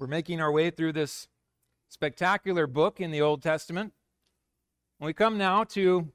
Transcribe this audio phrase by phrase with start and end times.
[0.00, 1.28] We're making our way through this
[1.90, 3.92] spectacular book in the Old Testament.
[4.98, 6.10] We come now to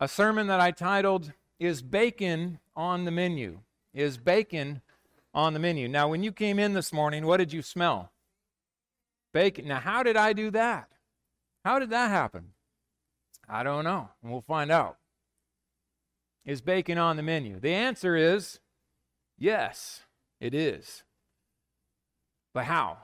[0.00, 3.60] a sermon that I titled, Is Bacon on the Menu?
[3.94, 4.82] Is Bacon
[5.32, 5.86] on the Menu?
[5.86, 8.10] Now, when you came in this morning, what did you smell?
[9.32, 9.68] Bacon.
[9.68, 10.88] Now, how did I do that?
[11.64, 12.48] How did that happen?
[13.48, 14.08] I don't know.
[14.24, 14.96] And we'll find out.
[16.44, 17.60] Is bacon on the menu?
[17.60, 18.58] The answer is
[19.38, 20.00] yes,
[20.40, 21.04] it is.
[22.52, 22.98] But how?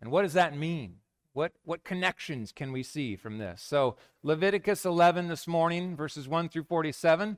[0.00, 0.96] And what does that mean?
[1.32, 3.62] What, what connections can we see from this?
[3.62, 7.36] So, Leviticus 11 this morning, verses 1 through 47.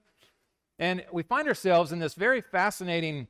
[0.79, 3.27] And we find ourselves in this very fascinating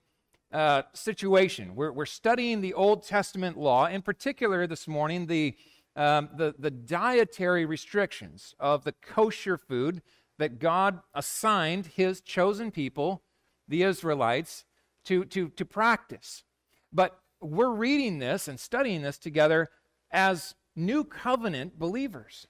[0.53, 1.75] uh, situation.
[1.75, 5.57] We're, we're studying the Old Testament law, in particular this morning, the,
[5.97, 10.03] um, the, the dietary restrictions of the kosher food
[10.39, 13.23] that God assigned his chosen people,
[13.67, 14.65] the Israelites,
[15.05, 16.45] to, to, to practice.
[16.93, 19.71] But we're reading this and studying this together
[20.11, 22.47] as new covenant believers.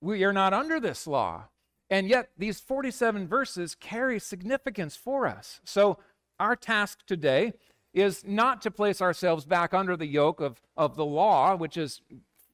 [0.00, 1.44] We are not under this law.
[1.88, 5.60] And yet, these 47 verses carry significance for us.
[5.64, 5.98] So,
[6.38, 7.54] our task today
[7.94, 12.02] is not to place ourselves back under the yoke of, of the law, which is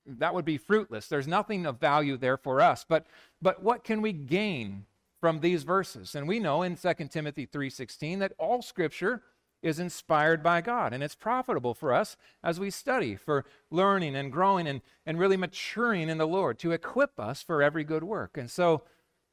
[0.06, 1.08] that would be fruitless.
[1.08, 2.84] There's nothing of value there for us.
[2.88, 3.06] But,
[3.40, 4.86] but what can we gain
[5.20, 6.14] from these verses?
[6.14, 9.22] And we know in 2 Timothy 3:16 that all scripture
[9.62, 10.92] is inspired by God.
[10.92, 15.36] And it's profitable for us as we study, for learning and growing and, and really
[15.36, 18.36] maturing in the Lord to equip us for every good work.
[18.36, 18.82] And so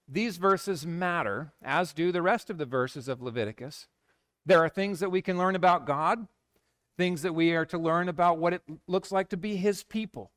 [0.07, 3.87] these verses matter, as do the rest of the verses of Leviticus.
[4.45, 6.27] There are things that we can learn about God,
[6.97, 10.31] things that we are to learn about what it looks like to be His people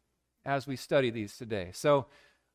[0.45, 1.71] as we study these today.
[1.73, 2.07] So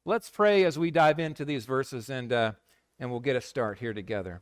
[0.06, 2.52] let's pray as we dive into these verses and, uh,
[3.00, 4.42] and we'll get a start here together.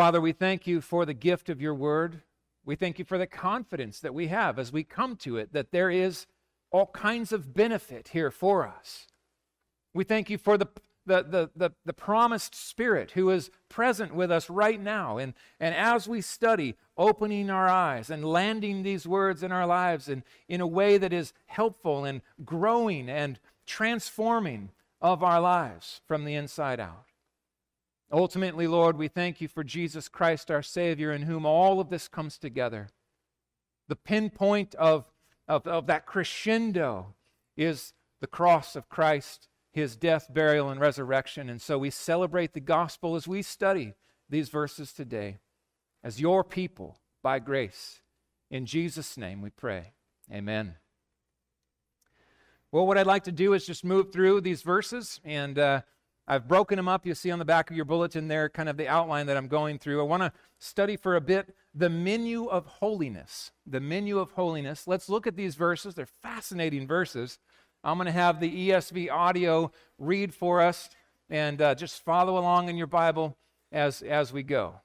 [0.00, 2.22] Father, we thank you for the gift of your word.
[2.64, 5.72] We thank you for the confidence that we have as we come to it, that
[5.72, 6.26] there is
[6.70, 9.08] all kinds of benefit here for us.
[9.92, 10.68] We thank you for the,
[11.04, 15.18] the, the, the, the, promised Spirit who is present with us right now.
[15.18, 20.08] And, and as we study, opening our eyes and landing these words in our lives
[20.08, 24.70] in, in a way that is helpful and growing and transforming
[25.02, 27.09] of our lives from the inside out.
[28.12, 32.08] Ultimately, Lord, we thank you for Jesus Christ, our Savior, in whom all of this
[32.08, 32.88] comes together.
[33.88, 35.04] The pinpoint of,
[35.46, 37.14] of, of that crescendo
[37.56, 41.48] is the cross of Christ, his death, burial, and resurrection.
[41.48, 43.94] And so we celebrate the gospel as we study
[44.28, 45.38] these verses today
[46.02, 48.00] as your people by grace.
[48.50, 49.92] In Jesus' name we pray.
[50.32, 50.74] Amen.
[52.72, 55.56] Well, what I'd like to do is just move through these verses and.
[55.56, 55.82] Uh,
[56.30, 57.04] I've broken them up.
[57.04, 59.48] You'll see on the back of your bulletin there, kind of the outline that I'm
[59.48, 59.98] going through.
[59.98, 63.50] I want to study for a bit the menu of holiness.
[63.66, 64.86] The menu of holiness.
[64.86, 65.96] Let's look at these verses.
[65.96, 67.40] They're fascinating verses.
[67.82, 70.88] I'm going to have the ESV audio read for us
[71.28, 73.36] and uh, just follow along in your Bible
[73.72, 74.82] as, as we go.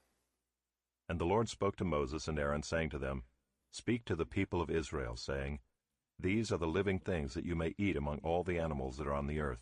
[1.08, 3.22] And the Lord spoke to Moses and Aaron, saying to them,
[3.70, 5.60] Speak to the people of Israel, saying,
[6.18, 9.14] These are the living things that you may eat among all the animals that are
[9.14, 9.60] on the earth.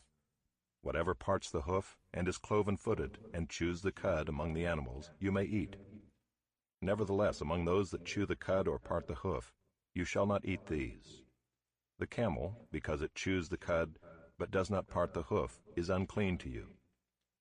[0.85, 5.33] Whatever parts the hoof, and is cloven-footed, and chews the cud among the animals, you
[5.33, 5.77] may eat.
[6.83, 9.55] Nevertheless, among those that chew the cud or part the hoof,
[9.95, 11.23] you shall not eat these.
[11.99, 13.99] The camel, because it chews the cud,
[14.39, 16.67] but does not part the hoof, is unclean to you.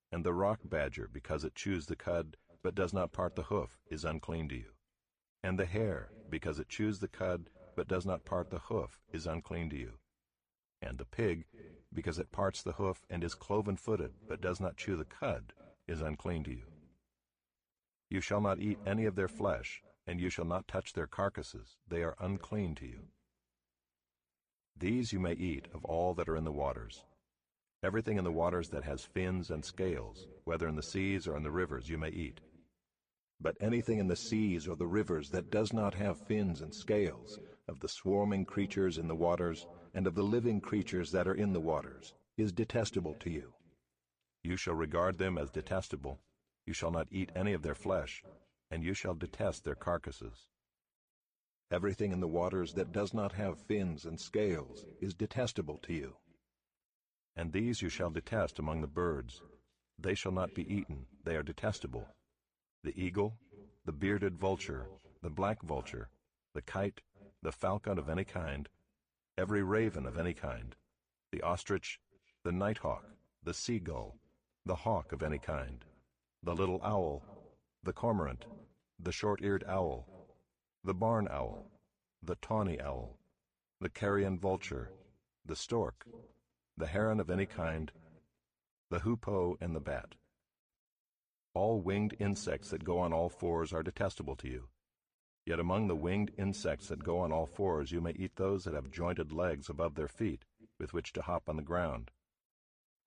[0.10, 3.78] And the rock badger, because it chews the cud, but does not part the hoof,
[3.92, 4.72] is unclean to you.
[5.44, 9.28] And the hare, because it chews the cud, but does not part the hoof, is
[9.28, 9.94] unclean to you.
[10.81, 11.46] And the pig,
[11.94, 15.54] because it parts the hoof and is cloven-footed, but does not chew the cud,
[15.88, 16.66] is unclean to you.
[18.09, 21.78] You shall not eat any of their flesh, and you shall not touch their carcasses,
[21.88, 23.00] they are unclean to you.
[24.78, 27.04] These you may eat of all that are in the waters.
[27.84, 31.44] Everything in the waters that has fins and scales, whether in the seas or in
[31.44, 32.40] the rivers, you may eat.
[33.42, 37.40] But anything in the seas or the rivers that does not have fins and scales,
[37.68, 41.54] of the swarming creatures in the waters, and of the living creatures that are in
[41.54, 43.54] the waters, is detestable to you.
[44.44, 46.19] You shall regard them as detestable.
[46.66, 48.24] You shall not eat any of their flesh,
[48.72, 50.48] and you shall detest their carcasses.
[51.72, 56.18] Everything in the waters that does not have fins and scales is detestable to you.
[57.36, 59.42] And these you shall detest among the birds.
[59.98, 62.07] They shall not be eaten, they are detestable.
[62.84, 63.38] The eagle,
[63.86, 64.88] the bearded vulture,
[65.22, 66.10] the black vulture,
[66.54, 67.01] the kite,
[67.42, 68.69] the falcon of any kind,
[69.38, 70.75] every raven of any kind,
[71.31, 72.00] the ostrich,
[72.44, 73.06] the nighthawk,
[73.44, 74.15] the seagull,
[74.65, 75.83] the hawk of any kind,
[76.44, 77.24] the little owl,
[77.83, 78.45] the cormorant,
[79.00, 80.07] the short-eared owl,
[80.83, 81.65] the barn owl,
[82.21, 83.18] the tawny owl,
[83.81, 84.91] the carrion vulture,
[85.45, 86.06] the stork,
[86.77, 87.91] the heron of any kind,
[88.89, 90.15] the hoopoe, and the bat.
[91.53, 94.69] All winged insects that go on all fours are detestable to you.
[95.45, 98.74] Yet among the winged insects that go on all fours you may eat those that
[98.74, 100.45] have jointed legs above their feet,
[100.80, 102.12] with which to hop on the ground.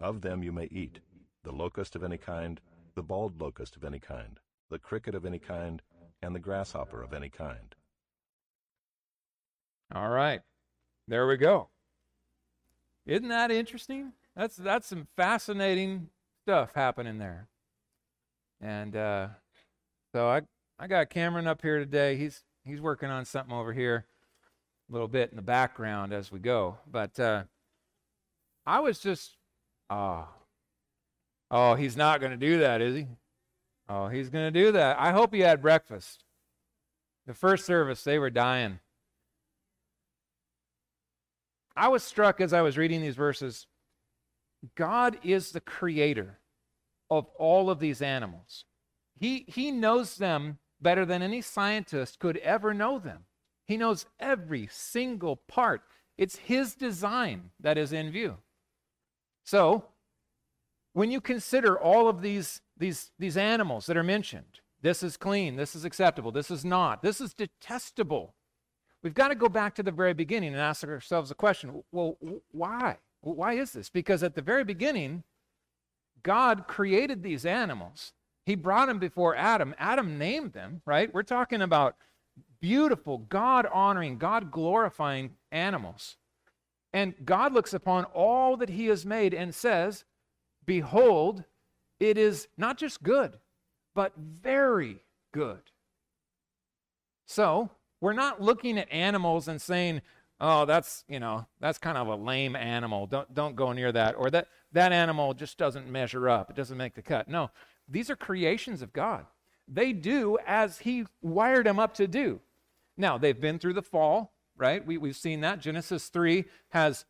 [0.00, 1.00] Of them you may eat
[1.44, 2.61] the locust of any kind,
[2.94, 4.38] the bald locust of any kind,
[4.69, 5.81] the cricket of any kind,
[6.21, 7.75] and the grasshopper of any kind.
[9.94, 10.41] All right.
[11.09, 11.69] There we go.
[13.06, 14.12] Isn't that interesting?
[14.35, 16.09] That's that's some fascinating
[16.44, 17.49] stuff happening there.
[18.61, 19.29] And uh,
[20.12, 20.43] so I
[20.78, 22.17] I got Cameron up here today.
[22.17, 24.05] He's he's working on something over here,
[24.88, 26.76] a little bit in the background as we go.
[26.90, 27.44] But uh,
[28.67, 29.37] I was just,
[29.88, 30.28] oh,
[31.50, 33.06] oh, he's not going to do that, is he?
[33.88, 34.99] Oh, he's going to do that.
[34.99, 36.25] I hope he had breakfast.
[37.26, 38.81] The first service, they were dying.
[41.76, 43.67] I was struck as I was reading these verses.
[44.75, 46.38] God is the creator
[47.11, 48.64] of all of these animals.
[49.19, 53.25] He, he knows them better than any scientist could ever know them.
[53.64, 55.82] He knows every single part.
[56.17, 58.38] It's his design that is in view.
[59.44, 59.87] So,
[60.93, 65.56] when you consider all of these, these, these animals that are mentioned, this is clean,
[65.56, 68.34] this is acceptable, this is not, this is detestable,
[69.02, 72.17] we've got to go back to the very beginning and ask ourselves the question well,
[72.50, 72.99] why?
[73.20, 73.90] Why is this?
[73.90, 75.25] Because at the very beginning,
[76.23, 78.12] God created these animals
[78.47, 79.75] he brought them before Adam.
[79.77, 81.13] Adam named them, right?
[81.13, 81.97] We're talking about
[82.61, 86.17] beautiful, God honoring, God glorifying animals.
[86.93, 90.05] And God looks upon all that He has made and says,
[90.65, 91.45] Behold,
[91.99, 93.37] it is not just good,
[93.95, 95.01] but very
[95.33, 95.61] good.
[97.27, 97.71] So,
[98.01, 100.03] we're not looking at animals and saying,
[100.41, 103.07] oh, that's, you know, that's kind of a lame animal.
[103.07, 104.15] Don't, don't go near that.
[104.17, 106.51] Or that, that animal just doesn't measure up.
[106.51, 107.29] It doesn't make the cut.
[107.29, 107.51] No,
[107.88, 109.27] these are creations of God.
[109.69, 112.41] They do as He wired them up to do.
[112.97, 114.85] Now, they've been through the fall, right?
[114.85, 115.61] We, we've seen that.
[115.61, 117.05] Genesis 3 has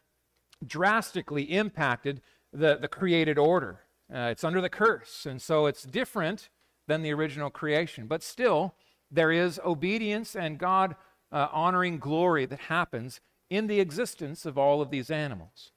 [0.67, 2.21] drastically impacted
[2.53, 3.81] the, the created order.
[4.13, 6.49] Uh, it's under the curse, and so it's different
[6.87, 8.07] than the original creation.
[8.07, 8.75] But still,
[9.11, 10.97] there is obedience and God
[11.33, 13.21] uh, honoring glory that happens
[13.51, 15.73] in the existence of all of these animals.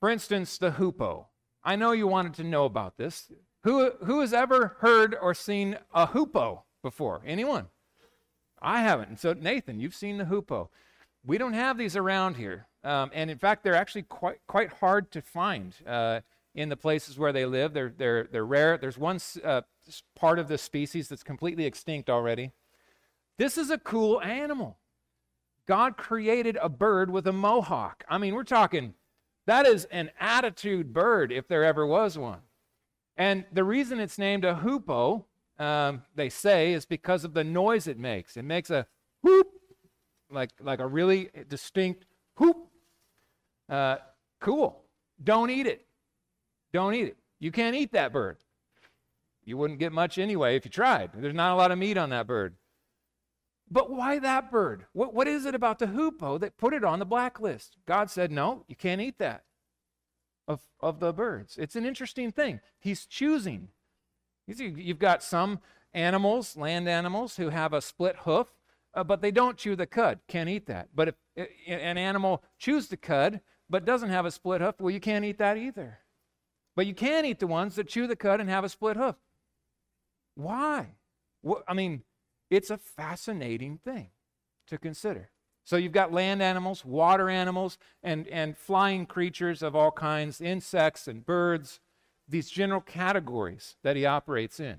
[0.00, 1.26] For instance, the hoopoe.
[1.64, 3.30] I know you wanted to know about this.
[3.64, 7.22] Who, who has ever heard or seen a hoopoe before?
[7.26, 7.66] Anyone?
[8.60, 9.08] I haven't.
[9.08, 10.70] And So, Nathan, you've seen the hoopoe.
[11.24, 12.66] We don't have these around here.
[12.84, 16.20] Um, and in fact, they're actually quite, quite hard to find uh,
[16.54, 17.72] in the places where they live.
[17.74, 18.78] They're, they're, they're rare.
[18.78, 19.62] There's one uh,
[20.14, 22.52] part of the species that's completely extinct already.
[23.36, 24.78] This is a cool animal.
[25.66, 28.04] God created a bird with a mohawk.
[28.08, 28.94] I mean, we're talking
[29.48, 32.40] that is an attitude bird if there ever was one.
[33.16, 35.24] And the reason it's named a hoopoe,
[35.58, 38.36] um, they say, is because of the noise it makes.
[38.36, 38.86] It makes a
[39.22, 39.48] whoop,
[40.30, 42.04] like, like a really distinct
[42.36, 42.58] whoop.
[43.70, 43.96] Uh,
[44.38, 44.82] cool.
[45.24, 45.86] Don't eat it.
[46.74, 47.16] Don't eat it.
[47.40, 48.36] You can't eat that bird.
[49.46, 51.12] You wouldn't get much anyway if you tried.
[51.14, 52.54] There's not a lot of meat on that bird.
[53.70, 54.86] But why that bird?
[54.92, 57.76] What, what is it about the hoopoe that put it on the blacklist?
[57.86, 59.44] God said, no, you can't eat that
[60.46, 61.58] of, of the birds.
[61.58, 62.60] It's an interesting thing.
[62.78, 63.68] He's choosing.
[64.46, 65.60] You've got some
[65.92, 68.48] animals, land animals, who have a split hoof,
[68.94, 70.20] uh, but they don't chew the cud.
[70.26, 70.88] Can't eat that.
[70.94, 75.00] But if an animal chews the cud but doesn't have a split hoof, well, you
[75.00, 75.98] can't eat that either.
[76.74, 79.16] But you can eat the ones that chew the cud and have a split hoof.
[80.34, 80.94] Why?
[81.66, 82.02] I mean,
[82.50, 84.10] it's a fascinating thing
[84.66, 85.30] to consider.
[85.64, 91.06] So you've got land animals, water animals, and, and flying creatures of all kinds, insects
[91.06, 91.80] and birds,
[92.26, 94.78] these general categories that he operates in.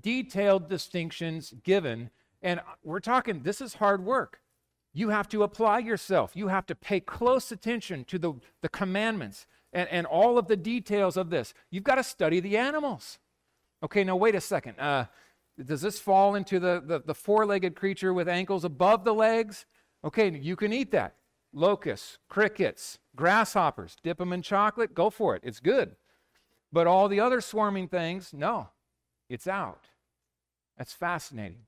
[0.00, 2.10] Detailed distinctions given,
[2.42, 4.40] and we're talking, this is hard work.
[4.94, 6.34] You have to apply yourself.
[6.34, 10.56] You have to pay close attention to the, the commandments and, and all of the
[10.56, 11.52] details of this.
[11.70, 13.18] You've got to study the animals.
[13.82, 14.78] Okay, now wait a second.
[14.78, 15.06] Uh,
[15.62, 19.66] does this fall into the, the, the four legged creature with ankles above the legs?
[20.02, 21.14] Okay, you can eat that.
[21.52, 25.42] Locusts, crickets, grasshoppers, dip them in chocolate, go for it.
[25.44, 25.94] It's good.
[26.72, 28.70] But all the other swarming things, no,
[29.28, 29.84] it's out.
[30.76, 31.66] That's fascinating.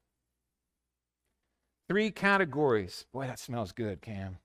[1.88, 3.06] Three categories.
[3.12, 4.38] Boy, that smells good, Cam.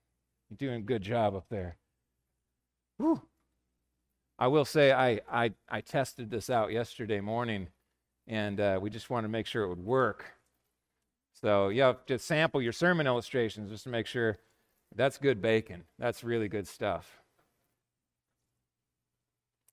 [0.48, 1.76] You're doing a good job up there.
[2.98, 3.20] Whew.
[4.38, 7.68] I will say I, I, I tested this out yesterday morning
[8.26, 10.24] and uh, we just wanted to make sure it would work.
[11.40, 14.38] So you have to sample your sermon illustrations just to make sure
[14.94, 15.84] that's good bacon.
[15.98, 17.22] That's really good stuff.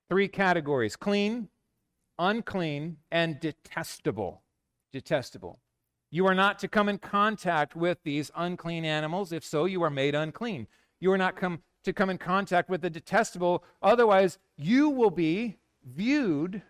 [0.09, 1.49] Three categories clean,
[2.17, 4.41] unclean, and detestable.
[4.91, 5.59] Detestable.
[6.11, 9.31] You are not to come in contact with these unclean animals.
[9.31, 10.67] If so, you are made unclean.
[10.99, 13.63] You are not come to come in contact with the detestable.
[13.81, 16.63] Otherwise, you will be viewed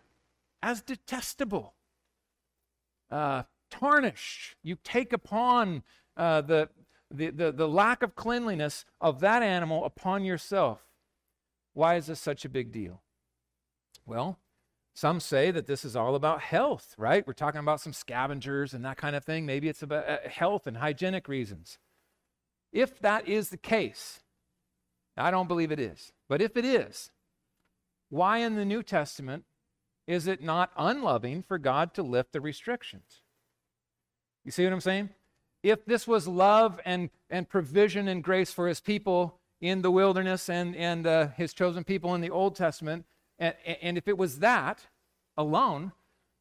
[0.61, 1.75] as detestable,
[3.11, 4.55] uh, tarnished.
[4.63, 5.83] You take upon
[6.17, 6.69] uh, the,
[7.11, 10.81] the, the, the lack of cleanliness of that animal upon yourself.
[11.73, 13.01] Why is this such a big deal?
[14.05, 14.39] Well,
[14.93, 17.25] some say that this is all about health, right?
[17.25, 19.45] We're talking about some scavengers and that kind of thing.
[19.45, 21.77] Maybe it's about uh, health and hygienic reasons.
[22.73, 24.19] If that is the case,
[25.15, 27.11] I don't believe it is, but if it is,
[28.09, 29.45] why in the New Testament
[30.09, 33.21] is it not unloving for God to lift the restrictions?
[34.43, 35.09] You see what I'm saying?
[35.61, 40.49] If this was love and, and provision and grace for his people in the wilderness
[40.49, 43.05] and, and uh, his chosen people in the Old Testament,
[43.37, 44.87] and, and if it was that
[45.37, 45.91] alone,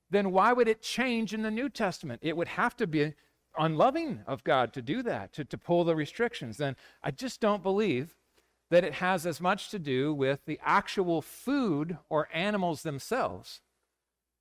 [0.09, 2.21] then why would it change in the New Testament?
[2.23, 3.13] It would have to be
[3.59, 6.57] unloving of God to do that, to, to pull the restrictions.
[6.57, 8.17] Then I just don't believe
[8.71, 13.61] that it has as much to do with the actual food or animals themselves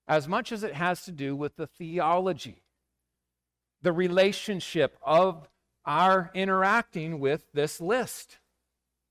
[0.07, 2.63] as much as it has to do with the theology,
[3.81, 5.49] the relationship of
[5.85, 8.37] our interacting with this list,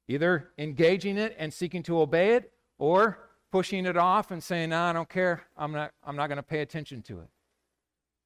[0.09, 3.19] either engaging it and seeking to obey it or
[3.53, 5.45] pushing it off and saying, no, I don't care.
[5.57, 7.29] I'm not, I'm not going to pay attention to it.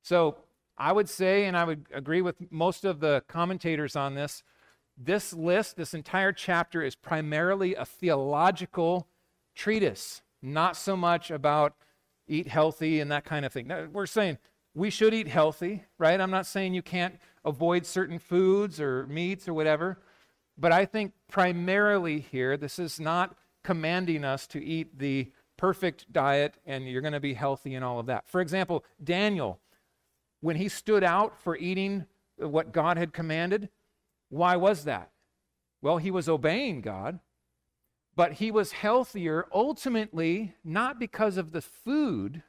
[0.03, 0.37] So
[0.79, 4.43] I would say, and I would agree with most of the commentators on this,
[5.03, 9.09] this list, this entire chapter, is primarily a theological
[9.55, 11.75] treatise, not so much about
[12.29, 13.67] eat healthy and that kind of thing.
[13.67, 14.39] Now, we're saying
[14.75, 16.21] we should eat healthy, right?
[16.21, 19.99] I'm not saying you can't avoid certain foods or meats or whatever,
[20.57, 26.55] but I think primarily here, this is not commanding us to eat the perfect diet
[26.65, 28.29] and you're going to be healthy and all of that.
[28.29, 29.61] For example, Daniel,
[30.41, 33.69] when he stood out for eating what God had commanded,
[34.31, 35.11] why was that?
[35.83, 37.21] Well, he was obeying God,
[38.17, 42.43] but he was healthier ultimately not because of the food,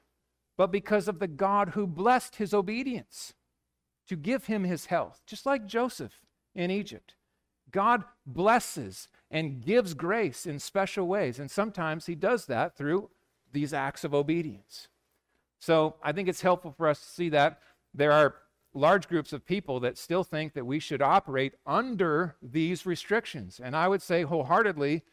[0.57, 3.33] but because of the God who blessed his obedience
[4.07, 6.19] to give him his health, just like Joseph
[6.53, 7.15] in Egypt.
[7.71, 13.09] God blesses and gives grace in special ways, and sometimes he does that through
[13.53, 14.87] these acts of obedience.
[15.59, 17.59] So I think it's helpful for us to see that
[17.93, 18.35] there are
[18.73, 23.59] large groups of people that still think that we should operate under these restrictions.
[23.61, 25.03] And I would say wholeheartedly,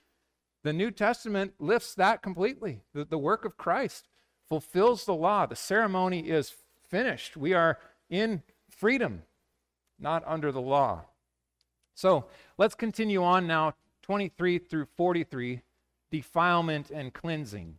[0.63, 2.83] the New Testament lifts that completely.
[2.95, 4.09] The, the work of Christ
[4.49, 5.47] fulfills the law.
[5.47, 6.55] The ceremony is
[6.89, 7.37] finished.
[7.37, 9.23] We are in freedom,
[9.99, 11.05] not under the law.
[11.95, 15.63] So let's continue on now, 23 through 43
[16.11, 17.79] defilement and cleansing.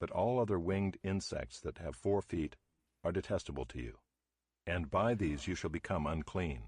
[0.00, 2.56] But all other winged insects that have four feet
[3.04, 3.98] are detestable to you
[4.68, 6.64] and by these you shall become unclean.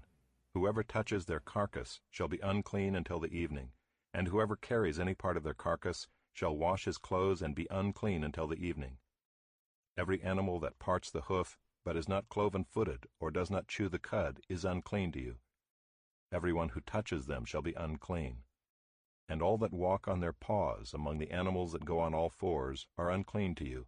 [0.55, 3.69] Whoever touches their carcass shall be unclean until the evening,
[4.11, 8.23] and whoever carries any part of their carcass shall wash his clothes and be unclean
[8.23, 8.97] until the evening.
[9.95, 13.99] Every animal that parts the hoof, but is not cloven-footed, or does not chew the
[13.99, 15.35] cud, is unclean to you.
[16.31, 18.37] Every one who touches them shall be unclean.
[19.29, 22.87] And all that walk on their paws among the animals that go on all fours
[22.97, 23.85] are unclean to you.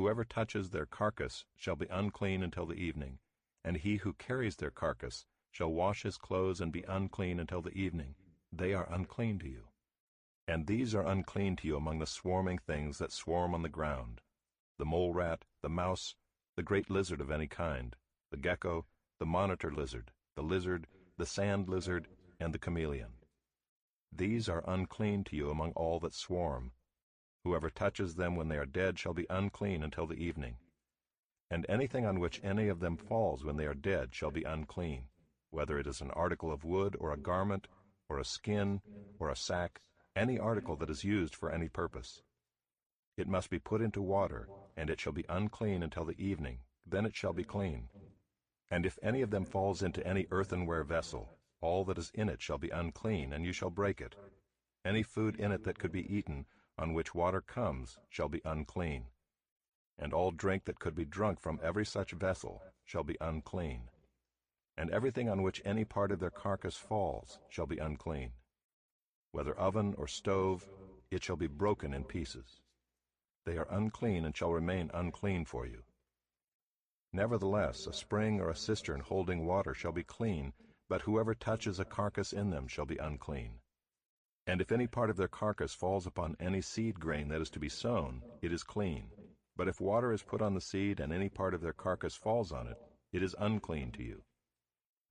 [0.00, 3.18] Whoever touches their carcass shall be unclean until the evening,
[3.62, 7.76] and he who carries their carcass shall wash his clothes and be unclean until the
[7.76, 8.14] evening.
[8.50, 9.68] They are unclean to you.
[10.48, 14.22] And these are unclean to you among the swarming things that swarm on the ground
[14.78, 16.14] the mole rat, the mouse,
[16.56, 17.94] the great lizard of any kind,
[18.30, 18.86] the gecko,
[19.18, 20.86] the monitor lizard, the lizard,
[21.18, 23.16] the sand lizard, and the chameleon.
[24.10, 26.72] These are unclean to you among all that swarm,
[27.44, 30.58] Whoever touches them when they are dead shall be unclean until the evening.
[31.50, 35.08] And anything on which any of them falls when they are dead shall be unclean,
[35.50, 37.66] whether it is an article of wood, or a garment,
[38.08, 38.82] or a skin,
[39.18, 39.80] or a sack,
[40.14, 42.22] any article that is used for any purpose.
[43.16, 47.06] It must be put into water, and it shall be unclean until the evening, then
[47.06, 47.88] it shall be clean.
[48.70, 52.40] And if any of them falls into any earthenware vessel, all that is in it
[52.42, 54.14] shall be unclean, and you shall break it.
[54.84, 56.46] Any food in it that could be eaten
[56.80, 59.04] on which water comes shall be unclean,
[59.98, 63.82] and all drink that could be drunk from every such vessel shall be unclean,
[64.78, 68.32] and everything on which any part of their carcass falls shall be unclean.
[69.32, 70.66] Whether oven or stove,
[71.10, 72.62] it shall be broken in pieces.
[73.44, 75.82] They are unclean and shall remain unclean for you.
[77.12, 80.54] Nevertheless, a spring or a cistern holding water shall be clean,
[80.88, 83.60] but whoever touches a carcass in them shall be unclean.
[84.50, 87.60] And if any part of their carcass falls upon any seed grain that is to
[87.60, 89.04] be sown, it is clean.
[89.56, 92.50] But if water is put on the seed, and any part of their carcass falls
[92.50, 92.76] on it,
[93.12, 94.24] it is unclean to you.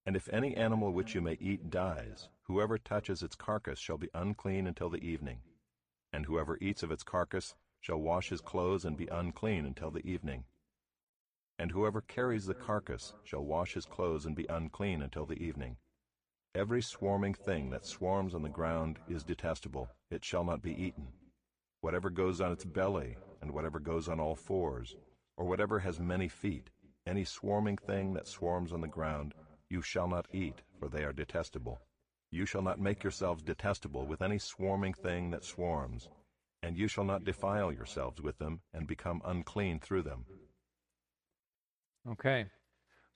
[0.06, 4.10] And if any animal which you may eat dies, whoever touches its carcass shall be
[4.14, 5.40] unclean until the evening.
[6.12, 10.06] And whoever eats of its carcass shall wash his clothes and be unclean until the
[10.06, 10.44] evening.
[11.58, 15.78] And whoever carries the carcass shall wash his clothes and be unclean until the evening.
[16.56, 21.08] Every swarming thing that swarms on the ground is detestable, it shall not be eaten.
[21.82, 24.96] Whatever goes on its belly, and whatever goes on all fours,
[25.38, 26.72] or whatever has many feet,
[27.06, 29.36] any swarming thing that swarms on the ground,
[29.70, 31.82] you shall not eat, for they are detestable.
[32.32, 36.10] You shall not make yourselves detestable with any swarming thing that swarms,
[36.64, 40.26] and you shall not defile yourselves with them and become unclean through them.
[42.10, 42.48] Okay.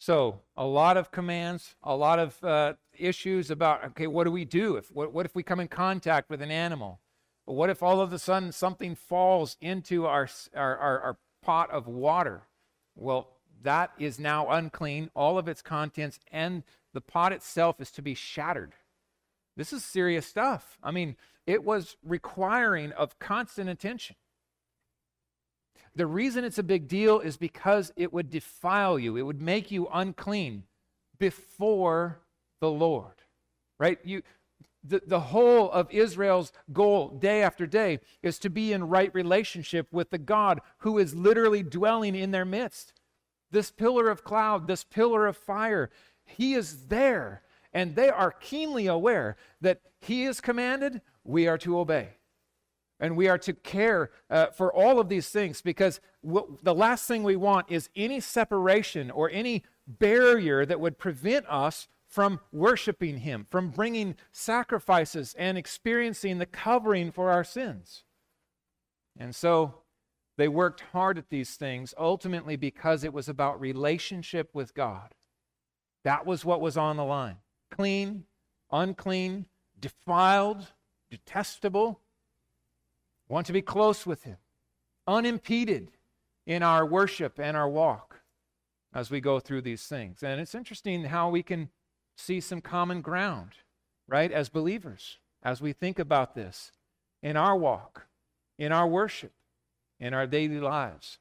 [0.03, 4.43] So a lot of commands, a lot of uh, issues about okay, what do we
[4.43, 6.99] do if what, what if we come in contact with an animal?
[7.45, 11.87] what if all of a sudden something falls into our, our, our, our pot of
[11.87, 12.41] water?
[12.97, 13.29] Well,
[13.61, 18.13] that is now unclean, all of its contents, and the pot itself is to be
[18.13, 18.73] shattered.
[19.55, 20.77] This is serious stuff.
[20.83, 21.15] I mean,
[21.47, 24.17] it was requiring of constant attention.
[25.95, 29.71] The reason it's a big deal is because it would defile you, it would make
[29.71, 30.63] you unclean
[31.19, 32.19] before
[32.59, 33.13] the Lord.
[33.79, 33.99] Right?
[34.03, 34.23] You
[34.83, 39.87] the, the whole of Israel's goal day after day is to be in right relationship
[39.91, 42.93] with the God who is literally dwelling in their midst.
[43.51, 45.89] This pillar of cloud, this pillar of fire,
[46.25, 47.43] he is there.
[47.71, 52.09] And they are keenly aware that he is commanded, we are to obey.
[53.03, 57.21] And we are to care uh, for all of these things because the last thing
[57.21, 63.45] we want is any separation or any barrier that would prevent us from worshiping Him,
[63.51, 68.05] from bringing sacrifices and experiencing the covering for our sins.
[69.19, 69.79] And so
[70.37, 75.13] they worked hard at these things, ultimately because it was about relationship with God.
[76.05, 77.39] That was what was on the line
[77.69, 78.23] clean,
[78.71, 80.67] unclean, defiled,
[81.11, 81.99] detestable
[83.33, 84.37] want to be close with Him,
[85.07, 85.89] unimpeded
[86.45, 88.21] in our worship and our walk
[88.93, 90.21] as we go through these things.
[90.21, 91.69] And it's interesting how we can
[92.15, 93.53] see some common ground,
[94.07, 96.71] right, as believers, as we think about this
[97.23, 98.05] in our walk,
[98.59, 99.33] in our worship,
[99.99, 101.17] in our daily lives.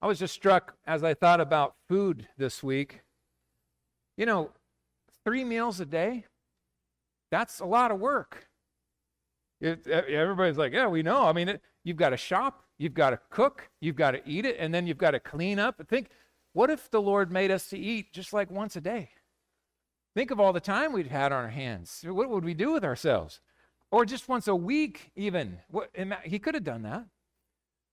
[0.00, 3.00] I was just struck as I thought about food this week.
[4.16, 4.50] You know,
[5.24, 6.26] three meals a day,
[7.32, 8.45] that's a lot of work.
[9.60, 11.24] It, everybody's like, yeah, we know.
[11.24, 14.44] I mean, it, you've got to shop, you've got to cook, you've got to eat
[14.44, 15.80] it, and then you've got to clean up.
[15.88, 16.08] Think,
[16.52, 19.10] what if the Lord made us to eat just like once a day?
[20.14, 22.04] Think of all the time we'd had on our hands.
[22.06, 23.40] What would we do with ourselves?
[23.90, 25.58] Or just once a week, even.
[25.68, 25.90] What,
[26.24, 27.04] he could have done that.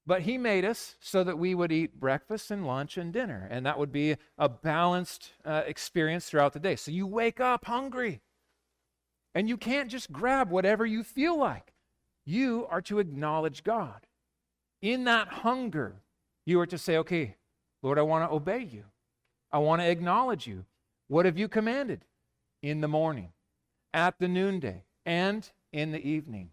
[0.06, 3.65] But he made us so that we would eat breakfast and lunch and dinner, and
[3.65, 6.76] that would be a balanced uh, experience throughout the day.
[6.76, 8.21] So you wake up hungry.
[9.35, 11.73] And you can't just grab whatever you feel like.
[12.25, 14.07] You are to acknowledge God.
[14.81, 15.95] In that hunger,
[16.45, 17.35] you are to say, okay,
[17.81, 18.85] Lord, I want to obey you.
[19.51, 20.65] I want to acknowledge you.
[21.07, 22.05] What have you commanded?
[22.61, 23.33] In the morning,
[23.93, 26.51] at the noonday, and in the evening.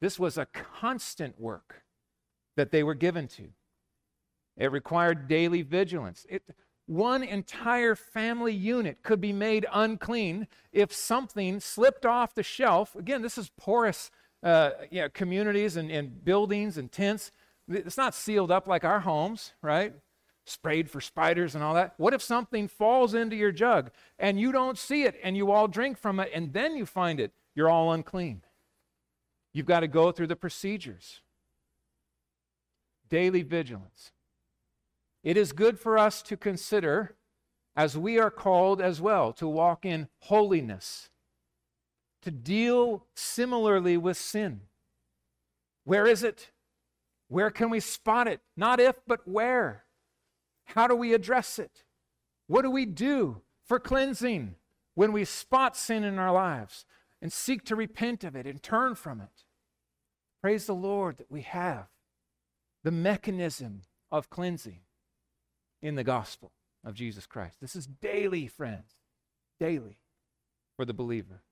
[0.00, 1.82] This was a constant work
[2.56, 3.48] that they were given to.
[4.56, 6.26] It required daily vigilance.
[6.28, 6.42] It,
[6.88, 12.96] one entire family unit could be made unclean if something slipped off the shelf.
[12.96, 14.10] Again, this is porous
[14.42, 17.30] uh, you know, communities and, and buildings and tents.
[17.68, 19.92] It's not sealed up like our homes, right?
[20.46, 21.92] Sprayed for spiders and all that.
[21.98, 25.68] What if something falls into your jug and you don't see it and you all
[25.68, 27.32] drink from it and then you find it?
[27.54, 28.42] You're all unclean.
[29.52, 31.20] You've got to go through the procedures.
[33.10, 34.12] Daily vigilance.
[35.22, 37.16] It is good for us to consider,
[37.76, 41.10] as we are called as well, to walk in holiness,
[42.22, 44.62] to deal similarly with sin.
[45.84, 46.50] Where is it?
[47.28, 48.40] Where can we spot it?
[48.56, 49.84] Not if, but where.
[50.66, 51.84] How do we address it?
[52.46, 54.54] What do we do for cleansing
[54.94, 56.84] when we spot sin in our lives
[57.20, 59.44] and seek to repent of it and turn from it?
[60.40, 61.88] Praise the Lord that we have
[62.84, 64.80] the mechanism of cleansing
[65.82, 66.52] in the gospel
[66.84, 67.60] of Jesus Christ.
[67.60, 68.94] This is daily, friends,
[69.58, 69.98] daily
[70.76, 71.42] for the believer.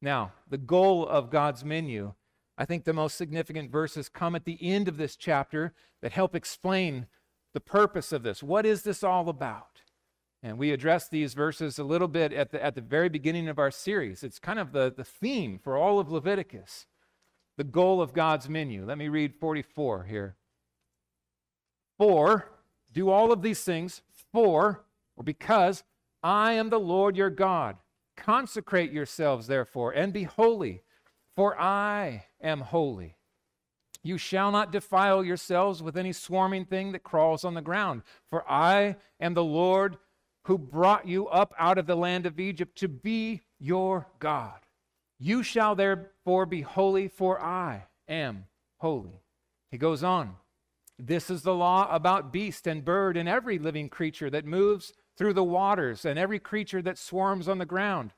[0.00, 2.14] Now, the goal of God's menu,
[2.56, 6.34] I think the most significant verses come at the end of this chapter that help
[6.34, 7.06] explain
[7.54, 8.42] the purpose of this.
[8.42, 9.82] What is this all about?
[10.42, 13.58] And we addressed these verses a little bit at the, at the very beginning of
[13.58, 14.22] our series.
[14.22, 16.86] It's kind of the, the theme for all of Leviticus,
[17.56, 18.84] the goal of God's menu.
[18.86, 20.36] Let me read 44 here.
[21.98, 22.48] For,
[22.98, 24.84] do all of these things, for,
[25.16, 25.84] or because
[26.20, 27.76] I am the Lord your God.
[28.16, 30.82] Consecrate yourselves, therefore, and be holy,
[31.36, 33.14] for I am holy.
[34.02, 38.44] You shall not defile yourselves with any swarming thing that crawls on the ground, for
[38.50, 39.96] I am the Lord
[40.46, 44.58] who brought you up out of the land of Egypt to be your God.
[45.20, 48.46] You shall therefore be holy, for I am
[48.78, 49.22] holy.
[49.70, 50.34] He goes on.
[50.98, 55.32] This is the law about beast and bird and every living creature that moves through
[55.32, 58.12] the waters and every creature that swarms on the ground,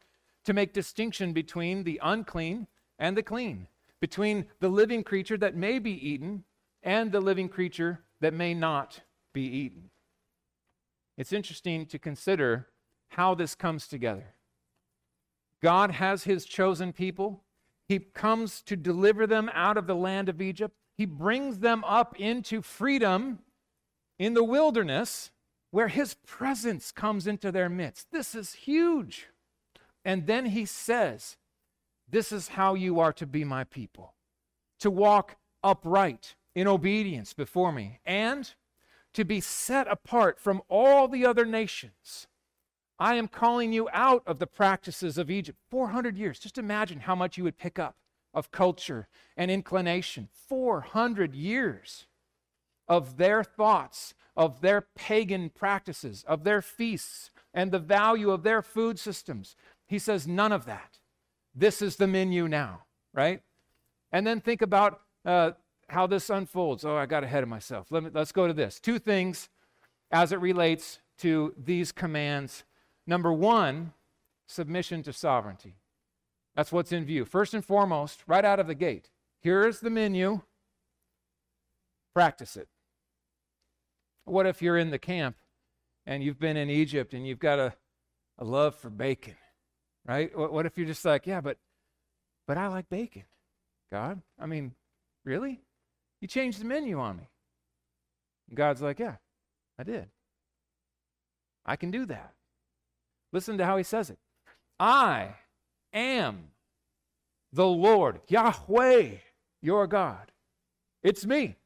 [0.44, 2.66] to make distinction between the unclean
[2.98, 3.68] and the clean,
[4.00, 6.44] between the living creature that may be eaten
[6.82, 9.00] and the living creature that may not
[9.32, 9.90] be eaten.
[11.18, 12.68] It's interesting to consider
[13.08, 14.34] how this comes together.
[15.62, 17.44] God has his chosen people.
[17.86, 20.74] He comes to deliver them out of the land of Egypt.
[21.00, 23.38] He brings them up into freedom
[24.18, 25.30] in the wilderness
[25.70, 28.08] where his presence comes into their midst.
[28.12, 29.28] This is huge.
[30.04, 31.38] And then he says,
[32.06, 34.12] This is how you are to be my people,
[34.80, 38.52] to walk upright in obedience before me, and
[39.14, 42.26] to be set apart from all the other nations.
[42.98, 45.58] I am calling you out of the practices of Egypt.
[45.70, 46.38] 400 years.
[46.38, 47.96] Just imagine how much you would pick up
[48.32, 50.28] of culture and inclination.
[50.48, 52.06] 400 years
[52.88, 58.62] of their thoughts, of their pagan practices, of their feasts, and the value of their
[58.62, 59.56] food systems.
[59.86, 60.98] He says, none of that.
[61.54, 63.42] This is the menu now, right?
[64.12, 65.52] And then think about uh,
[65.88, 66.84] how this unfolds.
[66.84, 67.88] Oh, I got ahead of myself.
[67.90, 68.80] Let me, let's go to this.
[68.80, 69.48] Two things
[70.10, 72.64] as it relates to these commands.
[73.06, 73.92] Number one,
[74.46, 75.76] submission to sovereignty.
[76.60, 77.24] That's what's in view.
[77.24, 79.08] First and foremost, right out of the gate,
[79.40, 80.42] here's the menu.
[82.14, 82.68] Practice it.
[84.26, 85.36] What if you're in the camp
[86.04, 87.72] and you've been in Egypt and you've got a,
[88.36, 89.36] a love for bacon,
[90.04, 90.36] right?
[90.36, 91.56] What, what if you're just like, yeah, but
[92.46, 93.24] but I like bacon,
[93.90, 94.20] God?
[94.38, 94.74] I mean,
[95.24, 95.62] really?
[96.20, 97.30] You changed the menu on me.
[98.50, 99.14] And God's like, yeah,
[99.78, 100.10] I did.
[101.64, 102.34] I can do that.
[103.32, 104.18] Listen to how he says it.
[104.78, 105.36] I
[105.92, 106.50] am
[107.52, 109.10] the Lord, Yahweh,
[109.62, 110.32] your God.
[111.02, 111.56] It's me.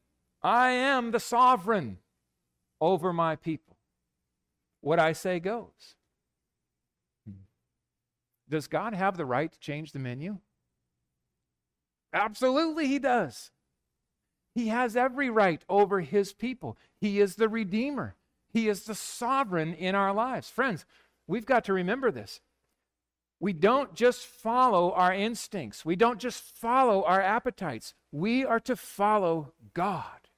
[0.41, 1.97] I am the sovereign
[2.79, 3.77] over my people.
[4.81, 5.95] What I say goes.
[8.47, 10.37] Does God have the right to change the menu?
[12.13, 13.51] Absolutely, He does.
[14.53, 16.77] He has every right over His people.
[17.01, 18.15] He is the Redeemer,
[18.53, 20.49] He is the sovereign in our lives.
[20.49, 20.85] Friends,
[21.27, 22.39] we've got to remember this.
[23.45, 25.85] We don't just follow our instincts.
[25.85, 27.93] We don't just follow our appetites.
[28.11, 30.31] We are to follow God.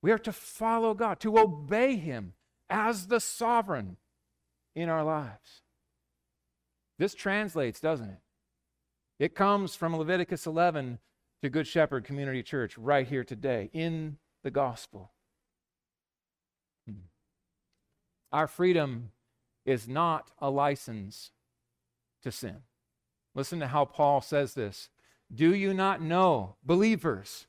[0.00, 2.34] We are to follow God, to obey Him
[2.68, 3.96] as the sovereign
[4.76, 5.62] in our lives.
[7.00, 8.20] This translates, doesn't it?
[9.18, 11.00] It comes from Leviticus 11
[11.42, 15.10] to Good Shepherd Community Church right here today in the gospel.
[16.86, 17.06] Hmm.
[18.30, 19.10] Our freedom
[19.66, 21.32] is not a license
[22.22, 22.58] to sin.
[23.34, 24.88] Listen to how Paul says this.
[25.32, 27.46] Do you not know, believers,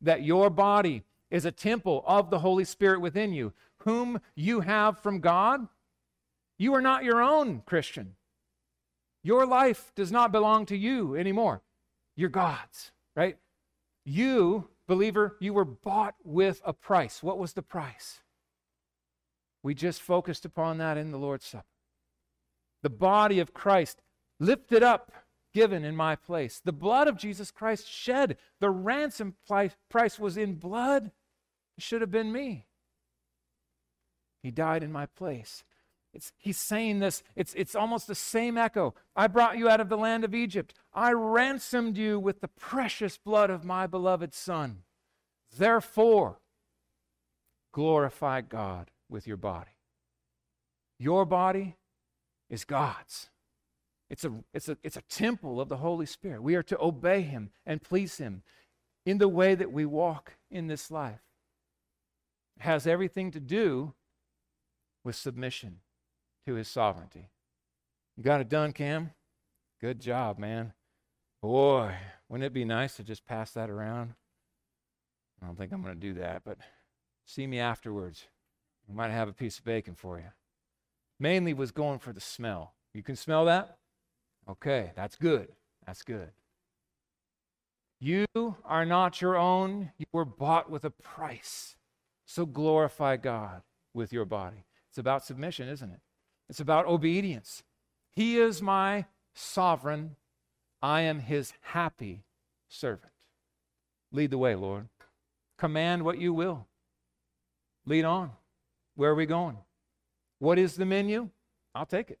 [0.00, 4.98] that your body is a temple of the Holy Spirit within you, whom you have
[4.98, 5.66] from God.
[6.58, 8.16] You are not your own, Christian.
[9.24, 11.62] Your life does not belong to you anymore.
[12.16, 13.38] You're God's, right?
[14.04, 17.22] You, believer, you were bought with a price.
[17.22, 18.20] What was the price?
[19.62, 21.64] We just focused upon that in the Lord's Supper.
[22.82, 24.02] The body of Christ
[24.42, 25.12] lifted up
[25.54, 26.60] given in my place.
[26.62, 28.36] The blood of Jesus Christ shed.
[28.60, 31.10] The ransom price was in blood.
[31.76, 32.66] It should have been me.
[34.42, 35.62] He died in my place.
[36.12, 38.94] It's, he's saying this, it's, it's almost the same echo.
[39.16, 40.74] I brought you out of the land of Egypt.
[40.92, 44.82] I ransomed you with the precious blood of my beloved Son.
[45.56, 46.40] Therefore,
[47.72, 49.70] glorify God with your body.
[50.98, 51.76] Your body
[52.50, 53.30] is God's.
[54.12, 56.42] It's a, it's, a, it's a temple of the Holy Spirit.
[56.42, 58.42] We are to obey Him and please Him
[59.06, 61.22] in the way that we walk in this life
[62.58, 63.94] It has everything to do
[65.02, 65.80] with submission
[66.46, 67.30] to his sovereignty.
[68.16, 69.12] You got it done, Cam?
[69.80, 70.74] Good job, man.
[71.40, 71.94] Boy,
[72.28, 74.12] wouldn't it be nice to just pass that around?
[75.42, 76.58] I don't think I'm going to do that, but
[77.24, 78.26] see me afterwards.
[78.88, 80.32] I might have a piece of bacon for you.
[81.18, 82.74] Mainly was going for the smell.
[82.92, 83.78] You can smell that?
[84.48, 85.48] Okay, that's good.
[85.86, 86.30] That's good.
[88.00, 88.26] You
[88.64, 89.92] are not your own.
[89.96, 91.76] You were bought with a price.
[92.26, 93.62] So glorify God
[93.94, 94.64] with your body.
[94.88, 96.00] It's about submission, isn't it?
[96.48, 97.62] It's about obedience.
[98.10, 100.16] He is my sovereign.
[100.82, 102.24] I am his happy
[102.68, 103.12] servant.
[104.10, 104.88] Lead the way, Lord.
[105.56, 106.66] Command what you will.
[107.86, 108.32] Lead on.
[108.96, 109.58] Where are we going?
[110.40, 111.30] What is the menu?
[111.74, 112.18] I'll take it.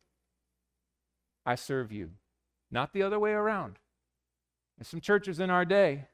[1.44, 2.10] I serve you,
[2.70, 3.78] not the other way around.
[4.76, 6.06] There's some churches in our day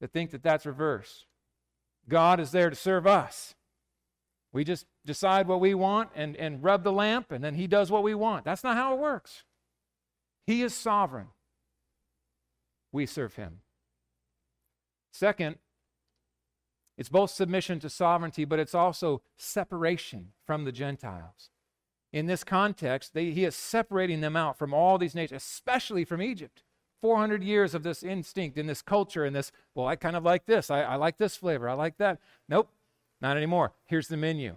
[0.00, 1.26] that think that that's reverse.
[2.08, 3.54] God is there to serve us.
[4.52, 7.90] We just decide what we want and, and rub the lamp, and then He does
[7.90, 8.44] what we want.
[8.44, 9.44] That's not how it works.
[10.46, 11.28] He is sovereign.
[12.90, 13.60] We serve Him.
[15.12, 15.56] Second,
[16.98, 21.50] it's both submission to sovereignty, but it's also separation from the Gentiles.
[22.12, 26.20] In this context, they, he is separating them out from all these nations, especially from
[26.20, 26.62] Egypt.
[27.00, 30.46] 400 years of this instinct in this culture and this, well, I kind of like
[30.46, 30.70] this.
[30.70, 31.68] I, I like this flavor.
[31.68, 32.18] I like that.
[32.48, 32.70] Nope,
[33.20, 33.72] not anymore.
[33.86, 34.56] Here's the menu.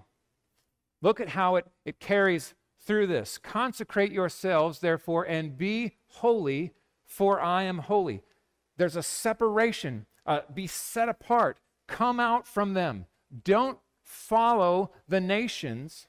[1.01, 2.53] Look at how it, it carries
[2.85, 3.37] through this.
[3.37, 6.73] Consecrate yourselves, therefore, and be holy,
[7.05, 8.23] for I am holy.
[8.77, 10.05] There's a separation.
[10.25, 11.59] Uh, be set apart.
[11.87, 13.05] Come out from them.
[13.43, 16.07] Don't follow the nations,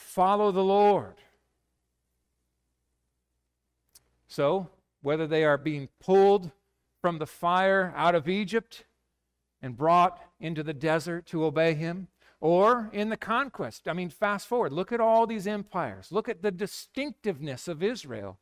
[0.00, 1.14] follow the Lord.
[4.28, 4.68] So,
[5.02, 6.50] whether they are being pulled
[7.00, 8.84] from the fire out of Egypt
[9.62, 12.08] and brought into the desert to obey him,
[12.40, 13.86] or in the conquest.
[13.86, 18.38] I mean, fast forward, look at all these empires, look at the distinctiveness of Israel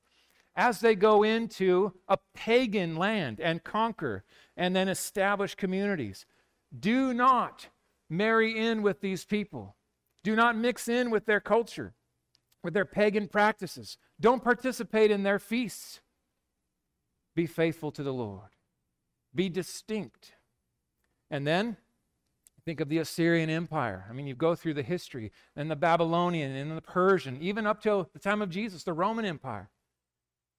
[0.55, 4.25] as they go into a pagan land and conquer
[4.57, 6.27] and then establish communities.
[6.79, 7.69] Do not
[8.09, 9.77] marry in with these people.
[10.25, 11.95] Do not mix in with their culture,
[12.63, 13.99] with their pagan practices.
[14.21, 16.01] Don't participate in their feasts.
[17.35, 18.51] Be faithful to the Lord.
[19.35, 20.33] Be distinct.
[21.31, 21.77] And then
[22.65, 24.05] think of the Assyrian Empire.
[24.11, 27.81] I mean, you go through the history, and the Babylonian and the Persian, even up
[27.83, 29.71] till the time of Jesus, the Roman Empire.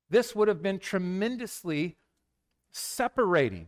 [0.10, 1.98] This would have been tremendously
[2.72, 3.68] separating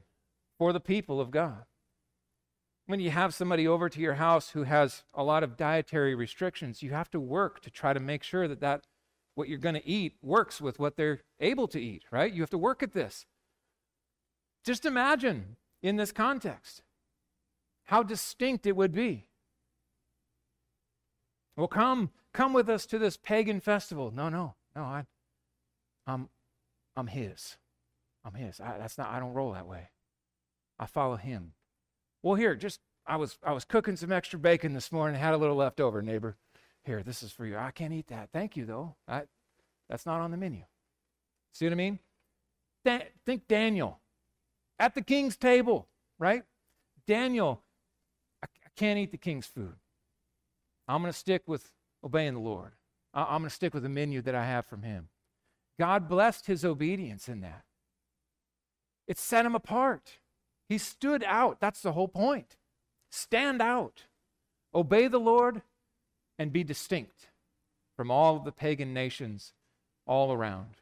[0.57, 1.65] for the people of God.
[2.91, 6.83] When you have somebody over to your house who has a lot of dietary restrictions,
[6.83, 8.85] you have to work to try to make sure that that
[9.33, 12.33] what you're going to eat works with what they're able to eat, right?
[12.33, 13.25] You have to work at this.
[14.65, 16.81] Just imagine in this context
[17.85, 19.25] how distinct it would be.
[21.55, 24.11] Well, come, come with us to this pagan festival.
[24.13, 24.81] No, no, no.
[24.81, 25.05] I,
[26.05, 26.27] I'm,
[26.97, 27.55] I'm his.
[28.25, 28.59] I'm his.
[28.59, 29.07] I, that's not.
[29.09, 29.91] I don't roll that way.
[30.77, 31.53] I follow him.
[32.23, 35.19] Well, here, just I was I was cooking some extra bacon this morning.
[35.19, 36.37] Had a little left over, neighbor.
[36.83, 37.57] Here, this is for you.
[37.57, 38.29] I can't eat that.
[38.31, 38.95] Thank you, though.
[39.07, 39.23] I,
[39.89, 40.63] that's not on the menu.
[41.53, 41.99] See what I mean?
[42.83, 43.99] Da- think Daniel
[44.79, 46.43] at the king's table, right?
[47.05, 47.61] Daniel,
[48.43, 49.75] I, I can't eat the king's food.
[50.87, 51.71] I'm going to stick with
[52.03, 52.71] obeying the Lord.
[53.13, 55.09] I, I'm going to stick with the menu that I have from him.
[55.79, 57.63] God blessed his obedience in that.
[59.07, 60.19] It set him apart.
[60.71, 61.59] He stood out.
[61.59, 62.55] That's the whole point.
[63.09, 64.05] Stand out.
[64.73, 65.63] Obey the Lord
[66.39, 67.27] and be distinct
[67.97, 69.51] from all of the pagan nations
[70.07, 70.77] all around.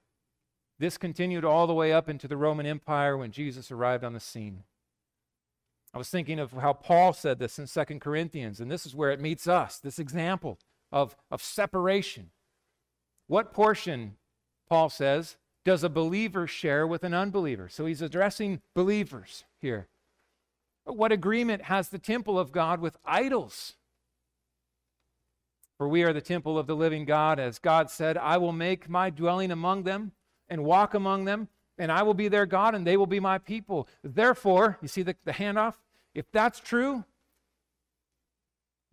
[0.78, 4.20] This continued all the way up into the Roman Empire when Jesus arrived on the
[4.20, 4.62] scene.
[5.92, 9.10] I was thinking of how Paul said this in 2 Corinthians, and this is where
[9.10, 10.60] it meets us this example
[10.92, 12.30] of, of separation.
[13.26, 14.18] What portion,
[14.70, 17.70] Paul says, does a believer share with an unbeliever?
[17.70, 19.88] So he's addressing believers here.
[20.86, 23.76] What agreement has the temple of God with idols?
[25.78, 27.40] For we are the temple of the living God.
[27.40, 30.12] As God said, I will make my dwelling among them
[30.50, 33.38] and walk among them, and I will be their God, and they will be my
[33.38, 33.88] people.
[34.04, 35.76] Therefore, you see the, the handoff?
[36.14, 37.06] If that's true,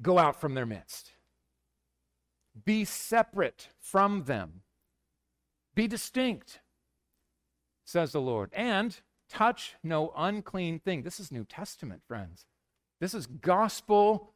[0.02, 1.12] go out from their midst.
[2.64, 4.62] Be separate from them.
[5.76, 6.60] Be distinct,
[7.84, 8.50] says the Lord.
[8.54, 11.02] And touch no unclean thing.
[11.02, 12.46] This is New Testament, friends.
[12.98, 14.32] This is gospel,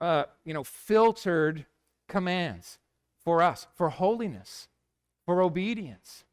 [0.00, 1.64] uh, you know, filtered
[2.06, 2.78] commands
[3.24, 4.68] for us, for holiness,
[5.24, 6.24] for obedience.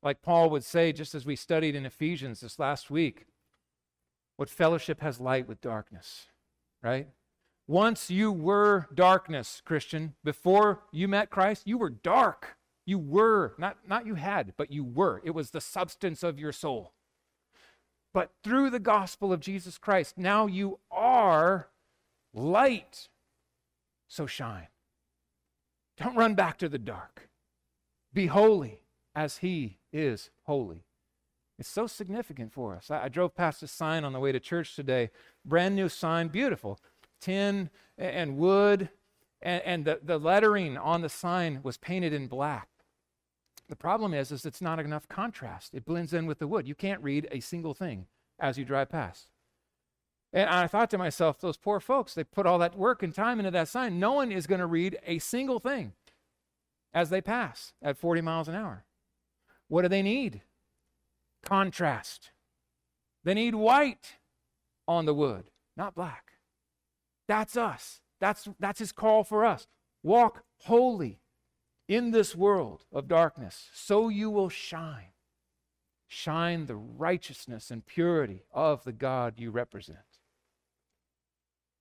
[0.00, 3.26] Like Paul would say, just as we studied in Ephesians this last week,
[4.36, 6.26] what fellowship has light with darkness,
[6.82, 7.08] right?
[7.66, 10.14] Once you were darkness, Christian.
[10.22, 12.56] Before you met Christ, you were dark.
[12.86, 15.22] You were, not, not you had, but you were.
[15.24, 16.92] It was the substance of your soul.
[18.12, 21.68] But through the gospel of Jesus Christ, now you are
[22.32, 23.08] light
[24.06, 24.68] So shine.
[25.96, 27.28] Don't run back to the dark.
[28.12, 28.80] Be holy
[29.14, 30.84] as he is holy.
[31.58, 32.90] It's so significant for us.
[32.90, 35.10] I, I, drove past a sign on the way to church today,
[35.44, 36.80] brand new sign, beautiful,
[37.20, 38.90] tin and wood,
[39.40, 42.68] and, and the, the lettering on the sign was painted in black.
[43.68, 45.74] The problem is, is it's not enough contrast.
[45.74, 46.68] It blends in with the wood.
[46.68, 48.06] You can't read a single thing
[48.38, 49.28] as you drive past.
[50.32, 53.38] And I thought to myself, those poor folks, they put all that work and time
[53.38, 54.00] into that sign.
[54.00, 55.92] No one is going to read a single thing
[56.92, 58.84] as they pass at 40 miles an hour.
[59.68, 60.42] What do they need?
[61.42, 62.30] Contrast.
[63.22, 64.16] They need white
[64.86, 66.32] on the wood, not black.
[67.28, 68.00] That's us.
[68.20, 69.66] That's, that's his call for us.
[70.02, 71.20] Walk holy
[71.88, 75.12] in this world of darkness, so you will shine.
[76.06, 79.98] Shine the righteousness and purity of the God you represent.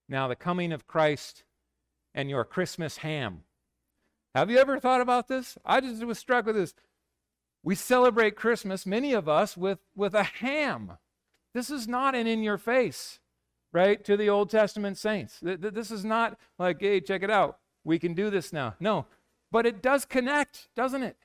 [0.10, 1.44] Now, the coming of Christ
[2.14, 3.44] and your Christmas ham.
[4.36, 5.58] Have you ever thought about this?
[5.64, 6.74] I just was struck with this.
[7.64, 10.94] We celebrate Christmas, many of us, with, with a ham.
[11.54, 13.20] This is not an in your face,
[13.72, 15.40] right, to the Old Testament saints.
[15.42, 17.60] This is not like, hey, check it out.
[17.84, 18.76] We can do this now.
[18.80, 19.06] No,
[19.54, 21.16] but it does connect, doesn't it?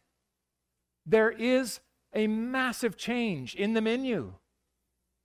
[1.06, 1.80] There is
[2.14, 4.34] a massive change in the menu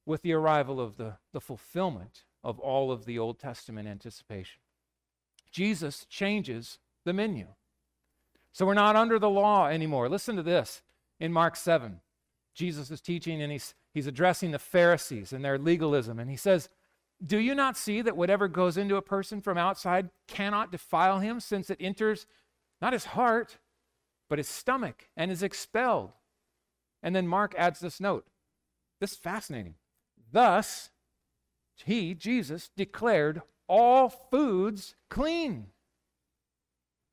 [0.06, 4.62] with the arrival of the, the fulfillment of all of the Old Testament anticipation.
[5.52, 7.48] Jesus changes the menu.
[8.54, 10.08] So we're not under the law anymore.
[10.08, 10.82] Listen to this
[11.20, 12.00] in Mark 7.
[12.56, 16.20] Jesus is teaching and he's, he's addressing the Pharisees and their legalism.
[16.20, 16.70] And he says,
[17.26, 21.42] Do you not see that whatever goes into a person from outside cannot defile him,
[21.42, 22.28] since it enters
[22.84, 23.60] not his heart,
[24.30, 26.12] but his stomach and is expelled?
[27.02, 28.28] And then Mark adds this note.
[29.00, 29.76] This is fascinating.
[30.34, 30.90] Thus,
[31.86, 35.68] he, Jesus, declared all foods clean.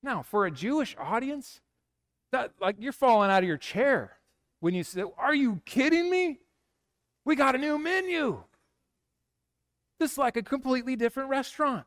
[0.03, 1.61] Now, for a Jewish audience,
[2.33, 4.17] that like you're falling out of your chair
[4.59, 6.41] when you say, Are you kidding me?
[7.25, 8.43] We got a new menu.
[10.01, 11.87] This is like a completely different restaurant.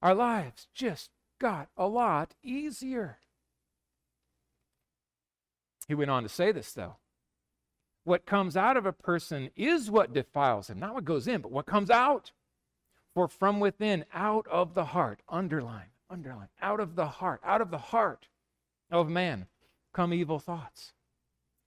[0.00, 1.10] Our lives just
[1.42, 3.18] got a lot easier.
[5.88, 6.96] He went on to say this, though.
[8.04, 11.50] What comes out of a person is what defiles him, not what goes in, but
[11.50, 12.30] what comes out.
[13.14, 17.70] For from within, out of the heart, underline, underline, out of the heart, out of
[17.70, 18.28] the heart
[18.90, 19.46] of man
[19.92, 20.92] come evil thoughts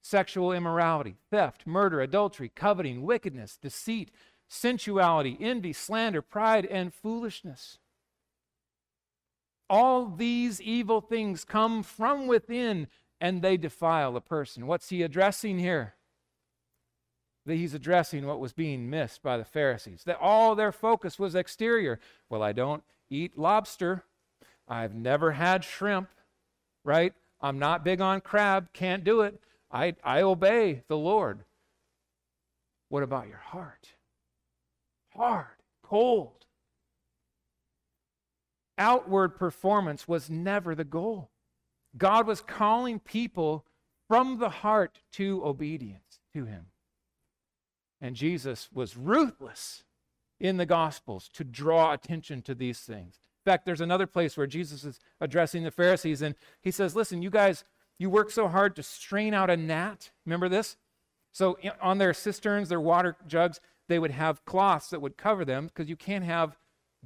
[0.01, 4.11] sexual immorality, theft, murder, adultery, coveting, wickedness, deceit,
[4.47, 7.79] sensuality, envy, slander, pride, and foolishness.
[9.69, 12.87] All these evil things come from within
[13.19, 14.67] and they defile a person.
[14.67, 15.95] What's he addressing here?
[17.45, 20.03] That he's addressing what was being missed by the Pharisees.
[20.05, 21.99] That all their focus was exterior.
[22.29, 24.03] Well, I don't eat lobster.
[24.67, 26.09] I've never had shrimp,
[26.83, 27.13] right?
[27.39, 29.39] I'm not big on crab, can't do it.
[29.71, 31.43] I, I obey the Lord.
[32.89, 33.89] What about your heart?
[35.15, 35.45] Hard,
[35.83, 36.44] cold.
[38.77, 41.29] Outward performance was never the goal.
[41.97, 43.65] God was calling people
[44.07, 46.67] from the heart to obedience to Him.
[48.01, 49.83] And Jesus was ruthless
[50.39, 53.19] in the Gospels to draw attention to these things.
[53.45, 57.21] In fact, there's another place where Jesus is addressing the Pharisees, and he says, Listen,
[57.21, 57.63] you guys,
[57.97, 60.11] you work so hard to strain out a gnat.
[60.25, 60.75] Remember this?
[61.31, 65.67] So on their cisterns, their water jugs, they would have cloths that would cover them
[65.67, 66.57] because you can't have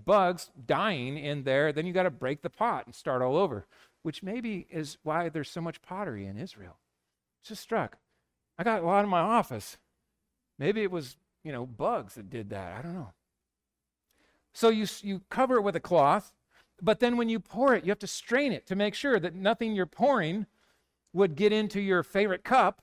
[0.05, 1.71] bugs dying in there.
[1.71, 3.65] Then you got to break the pot and start all over
[4.03, 6.77] which maybe is why there's so much pottery in Israel.
[7.43, 7.97] Just struck.
[8.57, 9.77] I got a lot in my office.
[10.57, 12.77] Maybe it was, you know, bugs that did that.
[12.77, 13.13] I don't know.
[14.53, 16.33] So you, you cover it with a cloth,
[16.81, 19.35] but then when you pour it, you have to strain it to make sure that
[19.35, 20.47] nothing you're pouring
[21.13, 22.81] would get into your favorite cup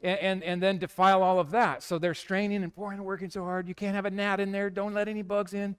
[0.00, 1.82] and, and, and then defile all of that.
[1.82, 3.68] So they're straining and pouring and working so hard.
[3.68, 4.70] You can't have a gnat in there.
[4.70, 5.76] Don't let any bugs in.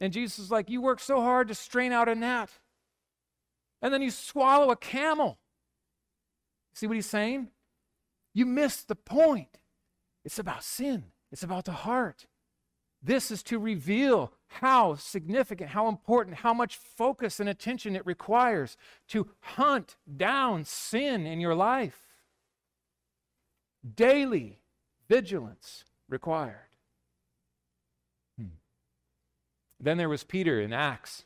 [0.00, 2.50] And Jesus is like, You work so hard to strain out a gnat
[3.82, 5.38] and then you swallow a camel.
[6.74, 7.48] See what he's saying?
[8.34, 9.58] You missed the point.
[10.24, 12.26] It's about sin, it's about the heart.
[13.02, 18.76] This is to reveal how significant, how important, how much focus and attention it requires
[19.08, 22.02] to hunt down sin in your life.
[23.94, 24.58] Daily
[25.08, 26.70] vigilance required.
[28.36, 28.56] Hmm.
[29.80, 31.24] Then there was Peter in Acts.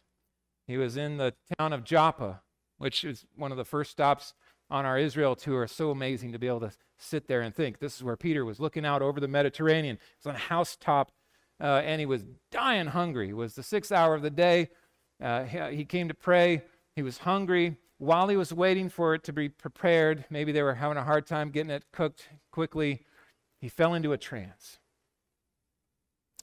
[0.67, 2.43] He was in the town of Joppa,
[2.79, 4.35] which is one of the first stops
[4.71, 5.67] on our Israel tour.
[5.67, 7.79] So amazing to be able to sit there and think.
[7.79, 9.97] This is where Peter was looking out over the Mediterranean.
[9.97, 11.13] He was on a housetop
[11.61, 13.31] uh, and he was dying hungry.
[13.31, 14.69] It was the sixth hour of the day.
[15.23, 16.63] Uh, he, he came to pray.
[16.97, 17.77] He was hungry.
[17.99, 21.27] While he was waiting for it to be prepared, maybe they were having a hard
[21.27, 23.05] time getting it cooked quickly,
[23.61, 24.79] he fell into a trance.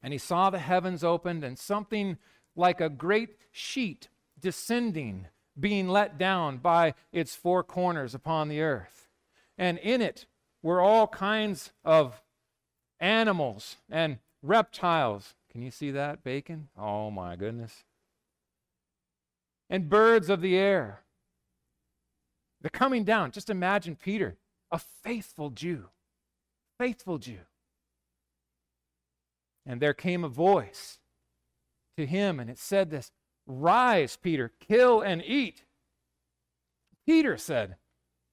[0.04, 2.18] And he saw the heavens opened and something
[2.56, 5.28] like a great sheet descending,
[5.60, 9.08] being let down by its four corners upon the earth.
[9.58, 10.26] And in it
[10.62, 12.22] were all kinds of
[13.00, 15.34] animals and reptiles.
[15.52, 16.24] Can you see that?
[16.24, 16.70] Bacon?
[16.78, 17.84] Oh my goodness.
[19.70, 21.02] And birds of the air.
[22.62, 23.32] They're coming down.
[23.32, 24.38] Just imagine Peter,
[24.72, 25.86] a faithful Jew.
[26.78, 27.40] Faithful Jew.
[29.68, 30.98] And there came a voice
[31.98, 33.12] to him, and it said this
[33.46, 35.66] Rise, Peter, kill and eat.
[37.06, 37.76] Peter said,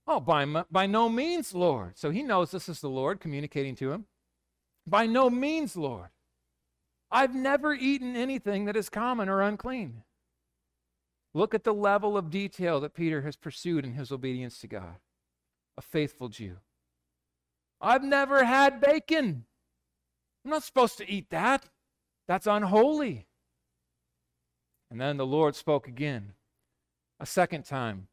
[0.06, 1.98] Oh, by, by no means, Lord.
[1.98, 4.04] So he knows this is the Lord communicating to him.
[4.86, 6.08] By no means, Lord.
[7.10, 10.02] I've never eaten anything that is common or unclean.
[11.32, 14.96] Look at the level of detail that Peter has pursued in his obedience to God.
[15.76, 16.58] A faithful Jew.
[17.80, 19.46] I've never had bacon.
[20.44, 21.64] I'm not supposed to eat that.
[22.28, 23.26] That's unholy.
[24.90, 26.34] And then the Lord spoke again,
[27.18, 28.08] a second time,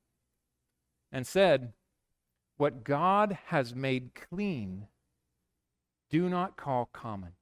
[1.12, 1.74] and said,
[2.58, 4.88] What God has made clean,
[6.10, 7.34] do not call common.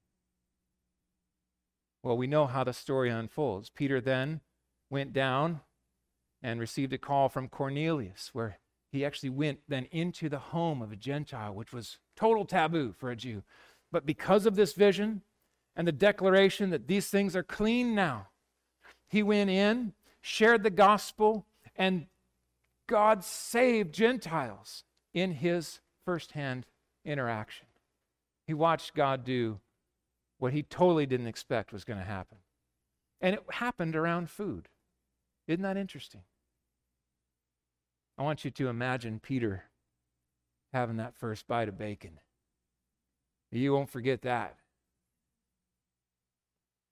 [2.02, 3.70] Well, we know how the story unfolds.
[3.70, 4.40] Peter then
[4.88, 5.60] went down
[6.42, 8.58] and received a call from Cornelius, where
[8.90, 13.10] he actually went then into the home of a Gentile, which was total taboo for
[13.10, 13.42] a Jew.
[13.92, 15.22] But because of this vision
[15.76, 18.28] and the declaration that these things are clean now,
[19.08, 22.06] he went in, shared the gospel, and
[22.86, 26.66] God saved Gentiles in his firsthand
[27.04, 27.66] interaction.
[28.46, 29.60] He watched God do
[30.38, 32.38] what he totally didn't expect was going to happen.
[33.20, 34.68] And it happened around food.
[35.46, 36.22] Isn't that interesting?
[38.16, 39.64] I want you to imagine Peter
[40.72, 42.20] having that first bite of bacon.
[43.52, 44.56] You won't forget that.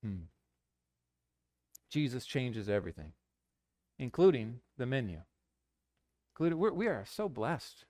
[0.03, 0.25] Hmm.
[1.91, 3.13] Jesus changes everything,
[3.99, 5.21] including the menu.
[6.35, 7.85] Including, we're, we are so blessed.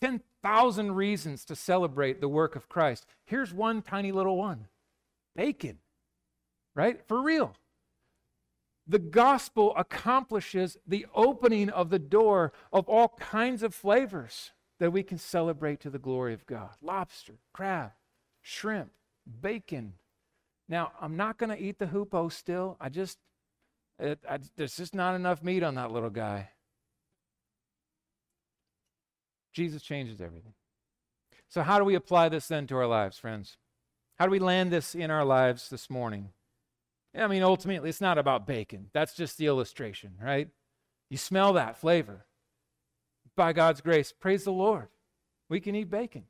[0.00, 3.06] 10,000 reasons to celebrate the work of Christ.
[3.24, 4.68] Here's one tiny little one
[5.36, 5.78] bacon,
[6.74, 7.00] right?
[7.06, 7.54] For real.
[8.86, 15.02] The gospel accomplishes the opening of the door of all kinds of flavors that we
[15.02, 17.92] can celebrate to the glory of God lobster, crab,
[18.42, 18.90] shrimp,
[19.40, 19.94] bacon.
[20.68, 22.76] Now, I'm not going to eat the hoopoe still.
[22.80, 23.18] I just,
[23.98, 26.50] it, I, there's just not enough meat on that little guy.
[29.52, 30.54] Jesus changes everything.
[31.48, 33.56] So, how do we apply this then to our lives, friends?
[34.18, 36.30] How do we land this in our lives this morning?
[37.16, 38.90] I mean, ultimately, it's not about bacon.
[38.92, 40.48] That's just the illustration, right?
[41.10, 42.26] You smell that flavor.
[43.36, 44.88] By God's grace, praise the Lord.
[45.48, 46.24] We can eat bacon.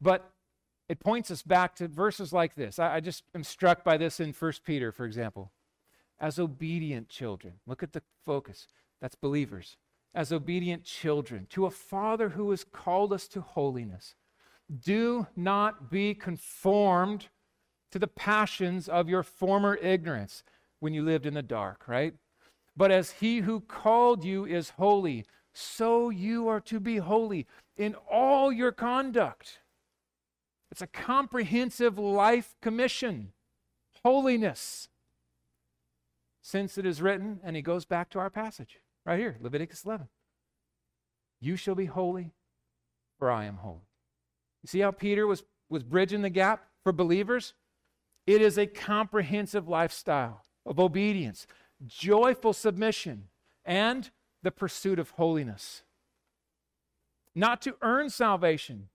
[0.00, 0.30] But
[0.88, 2.78] it points us back to verses like this.
[2.78, 5.52] I, I just am struck by this in 1 Peter, for example.
[6.20, 8.68] As obedient children, look at the focus.
[9.00, 9.76] That's believers
[10.14, 14.14] as obedient children to a Father who has called us to holiness.
[14.80, 17.28] Do not be conformed
[17.90, 20.42] to the passions of your former ignorance
[20.80, 22.14] when you lived in the dark, right?
[22.76, 27.46] But as he who called you is holy, so you are to be holy
[27.76, 29.58] in all your conduct.
[30.70, 33.32] It's a comprehensive life commission,
[34.02, 34.88] holiness.
[36.40, 40.08] Since it is written, and he goes back to our passage Right here, Leviticus 11.
[41.40, 42.32] You shall be holy,
[43.18, 43.88] for I am holy.
[44.62, 47.54] You see how Peter was, was bridging the gap for believers?
[48.26, 51.48] It is a comprehensive lifestyle of obedience,
[51.86, 53.28] joyful submission,
[53.64, 54.10] and
[54.42, 55.82] the pursuit of holiness.
[57.34, 58.88] Not to earn salvation,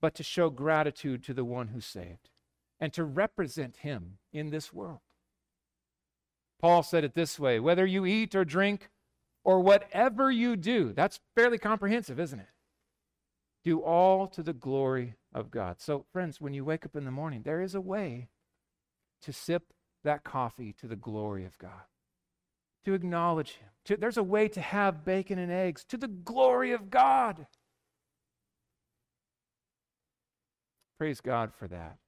[0.00, 2.30] but to show gratitude to the one who saved
[2.78, 5.00] and to represent him in this world.
[6.60, 8.90] Paul said it this way whether you eat or drink
[9.44, 12.48] or whatever you do, that's fairly comprehensive, isn't it?
[13.64, 15.80] Do all to the glory of God.
[15.80, 18.28] So, friends, when you wake up in the morning, there is a way
[19.22, 19.72] to sip
[20.06, 21.70] that coffee to the glory of God,
[22.84, 23.68] to acknowledge Him.
[23.84, 27.46] To, there's a way to have bacon and eggs to the glory of God.
[30.98, 31.98] Praise God for that.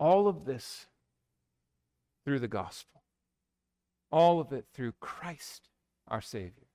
[0.00, 0.86] All of this
[2.24, 3.02] through the gospel.
[4.10, 5.68] All of it through Christ,
[6.08, 6.68] our Savior.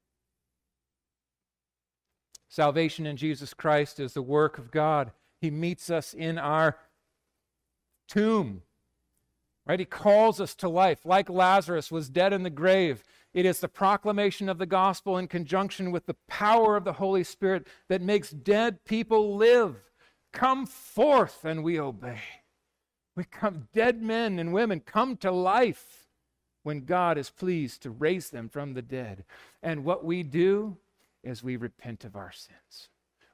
[2.47, 5.11] Salvation in Jesus Christ is the work of God.
[5.41, 6.77] He meets us in our
[8.07, 8.61] tomb.
[9.65, 9.79] Right?
[9.79, 13.03] He calls us to life, like Lazarus was dead in the grave.
[13.33, 17.23] It is the proclamation of the gospel in conjunction with the power of the Holy
[17.23, 19.77] Spirit that makes dead people live.
[20.33, 22.19] Come forth and we obey.
[23.15, 26.07] We come, dead men and women come to life
[26.63, 29.23] when God is pleased to raise them from the dead.
[29.61, 30.77] And what we do
[31.23, 32.89] is we repent of our sins.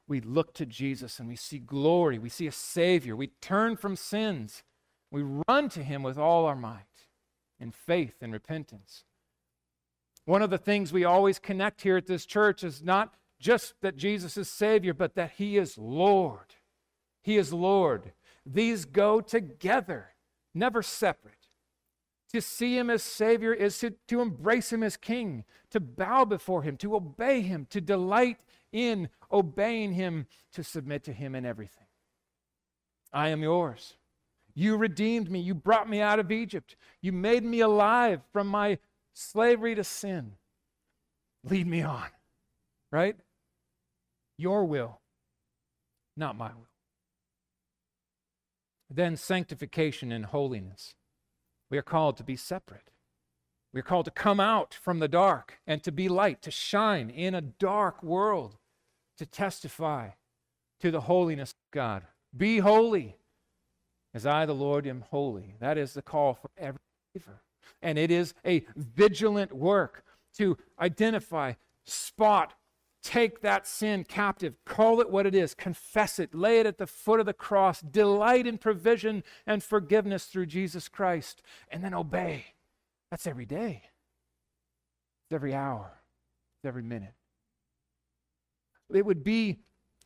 [0.07, 2.17] We look to Jesus and we see glory.
[2.17, 3.15] We see a Savior.
[3.15, 4.63] We turn from sins.
[5.11, 6.83] We run to Him with all our might
[7.59, 9.03] in faith and repentance.
[10.25, 13.97] One of the things we always connect here at this church is not just that
[13.97, 16.55] Jesus is Savior, but that He is Lord.
[17.23, 18.13] He is Lord.
[18.45, 20.09] These go together,
[20.53, 21.33] never separate.
[22.31, 26.61] To see Him as Savior is to, to embrace Him as King, to bow before
[26.61, 28.37] Him, to obey Him, to delight
[28.71, 31.87] in obeying Him, to submit to Him in everything.
[33.11, 33.95] I am yours.
[34.53, 35.39] You redeemed me.
[35.39, 36.75] You brought me out of Egypt.
[37.01, 38.79] You made me alive from my
[39.13, 40.33] slavery to sin.
[41.43, 42.07] Lead me on,
[42.91, 43.15] right?
[44.37, 44.99] Your will,
[46.17, 46.67] not my will.
[48.89, 50.95] Then sanctification and holiness.
[51.69, 52.89] We are called to be separate.
[53.71, 57.09] We are called to come out from the dark and to be light, to shine
[57.09, 58.57] in a dark world,
[59.17, 60.09] to testify
[60.79, 62.03] to the holiness of God.
[62.35, 63.18] Be holy
[64.13, 65.55] as I, the Lord, am holy.
[65.59, 66.79] That is the call for every
[67.13, 67.41] believer.
[67.81, 70.03] And it is a vigilant work
[70.37, 71.53] to identify,
[71.85, 72.53] spot,
[73.01, 76.87] take that sin captive, call it what it is, confess it, lay it at the
[76.87, 82.45] foot of the cross, delight in provision and forgiveness through Jesus Christ, and then obey.
[83.09, 83.83] That's every day,
[85.25, 86.01] it's every hour,
[86.57, 87.13] it's every minute.
[88.93, 89.59] It would be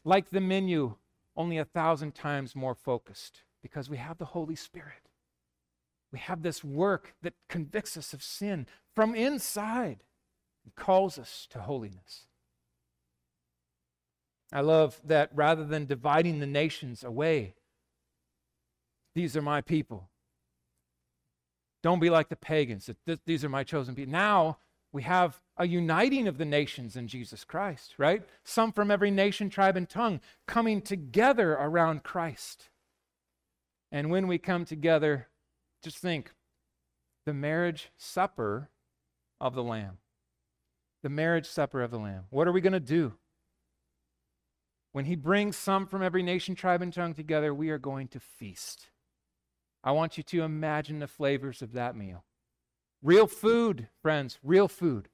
[0.04, 0.96] like the menu,
[1.36, 5.10] only a thousand times more focused, because we have the Holy Spirit.
[6.12, 10.04] We have this work that convicts us of sin from inside
[10.64, 12.28] and calls us to holiness.
[14.52, 17.56] I love that rather than dividing the nations away,
[19.16, 20.10] these are my people.
[21.82, 22.90] Don't be like the pagans.
[23.26, 24.12] These are my chosen people.
[24.12, 24.60] Now
[24.92, 28.22] we have a uniting of the nations in Jesus Christ, right?
[28.44, 32.70] Some from every nation, tribe, and tongue coming together around Christ.
[33.94, 35.28] And when we come together,
[35.84, 36.32] just think
[37.28, 38.72] the marriage supper
[39.40, 40.00] of the Lamb.
[41.04, 42.24] The marriage supper of the Lamb.
[42.32, 43.14] What are we going to do?
[44.94, 48.20] When he brings some from every nation, tribe, and tongue together, we are going to
[48.20, 48.88] feast.
[49.84, 52.24] I want you to imagine the flavors of that meal.
[53.04, 55.10] Real food, friends, real food.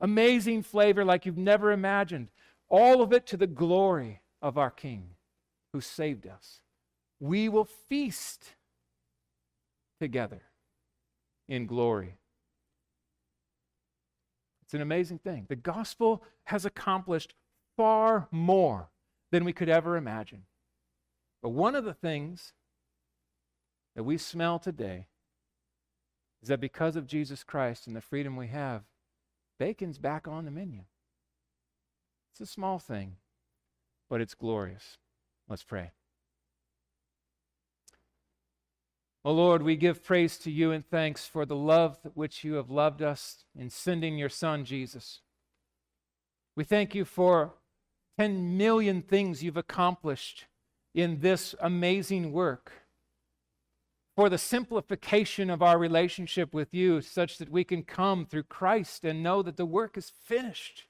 [0.00, 2.32] Amazing flavor like you've never imagined.
[2.68, 5.10] All of it to the glory of our King
[5.72, 6.62] who saved us.
[7.20, 8.54] We will feast
[10.00, 10.42] together
[11.48, 12.16] in glory.
[14.62, 15.46] It's an amazing thing.
[15.48, 17.34] The gospel has accomplished
[17.76, 18.88] far more
[19.30, 20.44] than we could ever imagine.
[21.42, 22.52] But one of the things
[23.94, 25.06] that we smell today
[26.42, 28.82] is that because of Jesus Christ and the freedom we have,
[29.58, 30.82] bacon's back on the menu.
[32.32, 33.16] It's a small thing,
[34.08, 34.98] but it's glorious.
[35.48, 35.90] Let's pray.
[39.22, 42.54] O oh Lord, we give praise to you and thanks for the love which you
[42.54, 45.20] have loved us in sending your Son, Jesus.
[46.56, 47.52] We thank you for
[48.18, 50.46] 10 million things you've accomplished
[50.94, 52.72] in this amazing work,
[54.16, 59.04] for the simplification of our relationship with you, such that we can come through Christ
[59.04, 60.86] and know that the work is finished.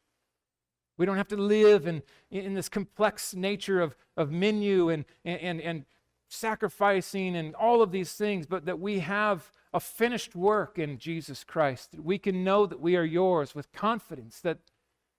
[0.96, 5.60] We don't have to live in, in this complex nature of, of menu and, and,
[5.60, 5.84] and
[6.30, 11.44] sacrificing and all of these things, but that we have a finished work in Jesus
[11.44, 14.58] Christ, that we can know that we are yours with confidence, that,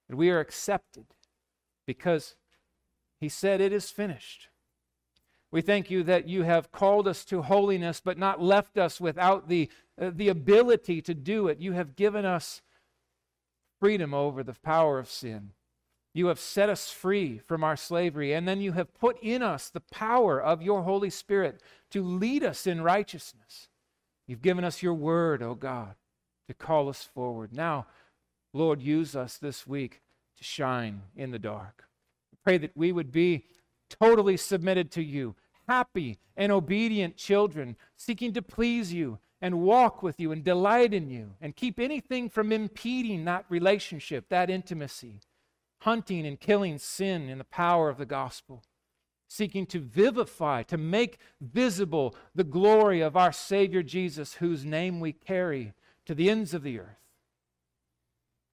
[0.10, 1.06] that we are accepted
[1.86, 2.36] because
[3.20, 4.48] he said, It is finished.
[5.52, 9.50] We thank you that you have called us to holiness, but not left us without
[9.50, 9.70] the,
[10.02, 11.60] uh, the ability to do it.
[11.60, 12.62] You have given us
[13.82, 15.52] freedom over the power of sin.
[16.14, 19.70] You have set us free from our slavery, and then you have put in us
[19.70, 23.70] the power of your Holy Spirit to lead us in righteousness.
[24.28, 25.96] You've given us your word, O oh God,
[26.48, 27.54] to call us forward.
[27.54, 27.88] Now,
[28.54, 30.02] Lord, use us this week
[30.38, 31.86] to shine in the dark.
[32.44, 33.46] Pray that we would be
[33.90, 35.36] totally submitted to you,
[35.68, 41.10] happy and obedient children, seeking to please you and walk with you and delight in
[41.10, 45.20] you and keep anything from impeding that relationship, that intimacy,
[45.82, 48.64] hunting and killing sin in the power of the gospel.
[49.32, 55.14] seeking to vivify, to make visible the glory of our Savior Jesus, whose name we
[55.14, 55.72] carry
[56.06, 57.00] to the ends of the earth.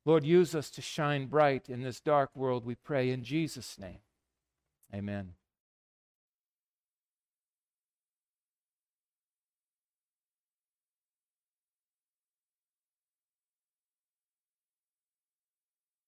[0.04, 3.98] Lord, use us to shine bright in this dark world, we pray in Jesus' name.
[4.94, 5.37] Amen.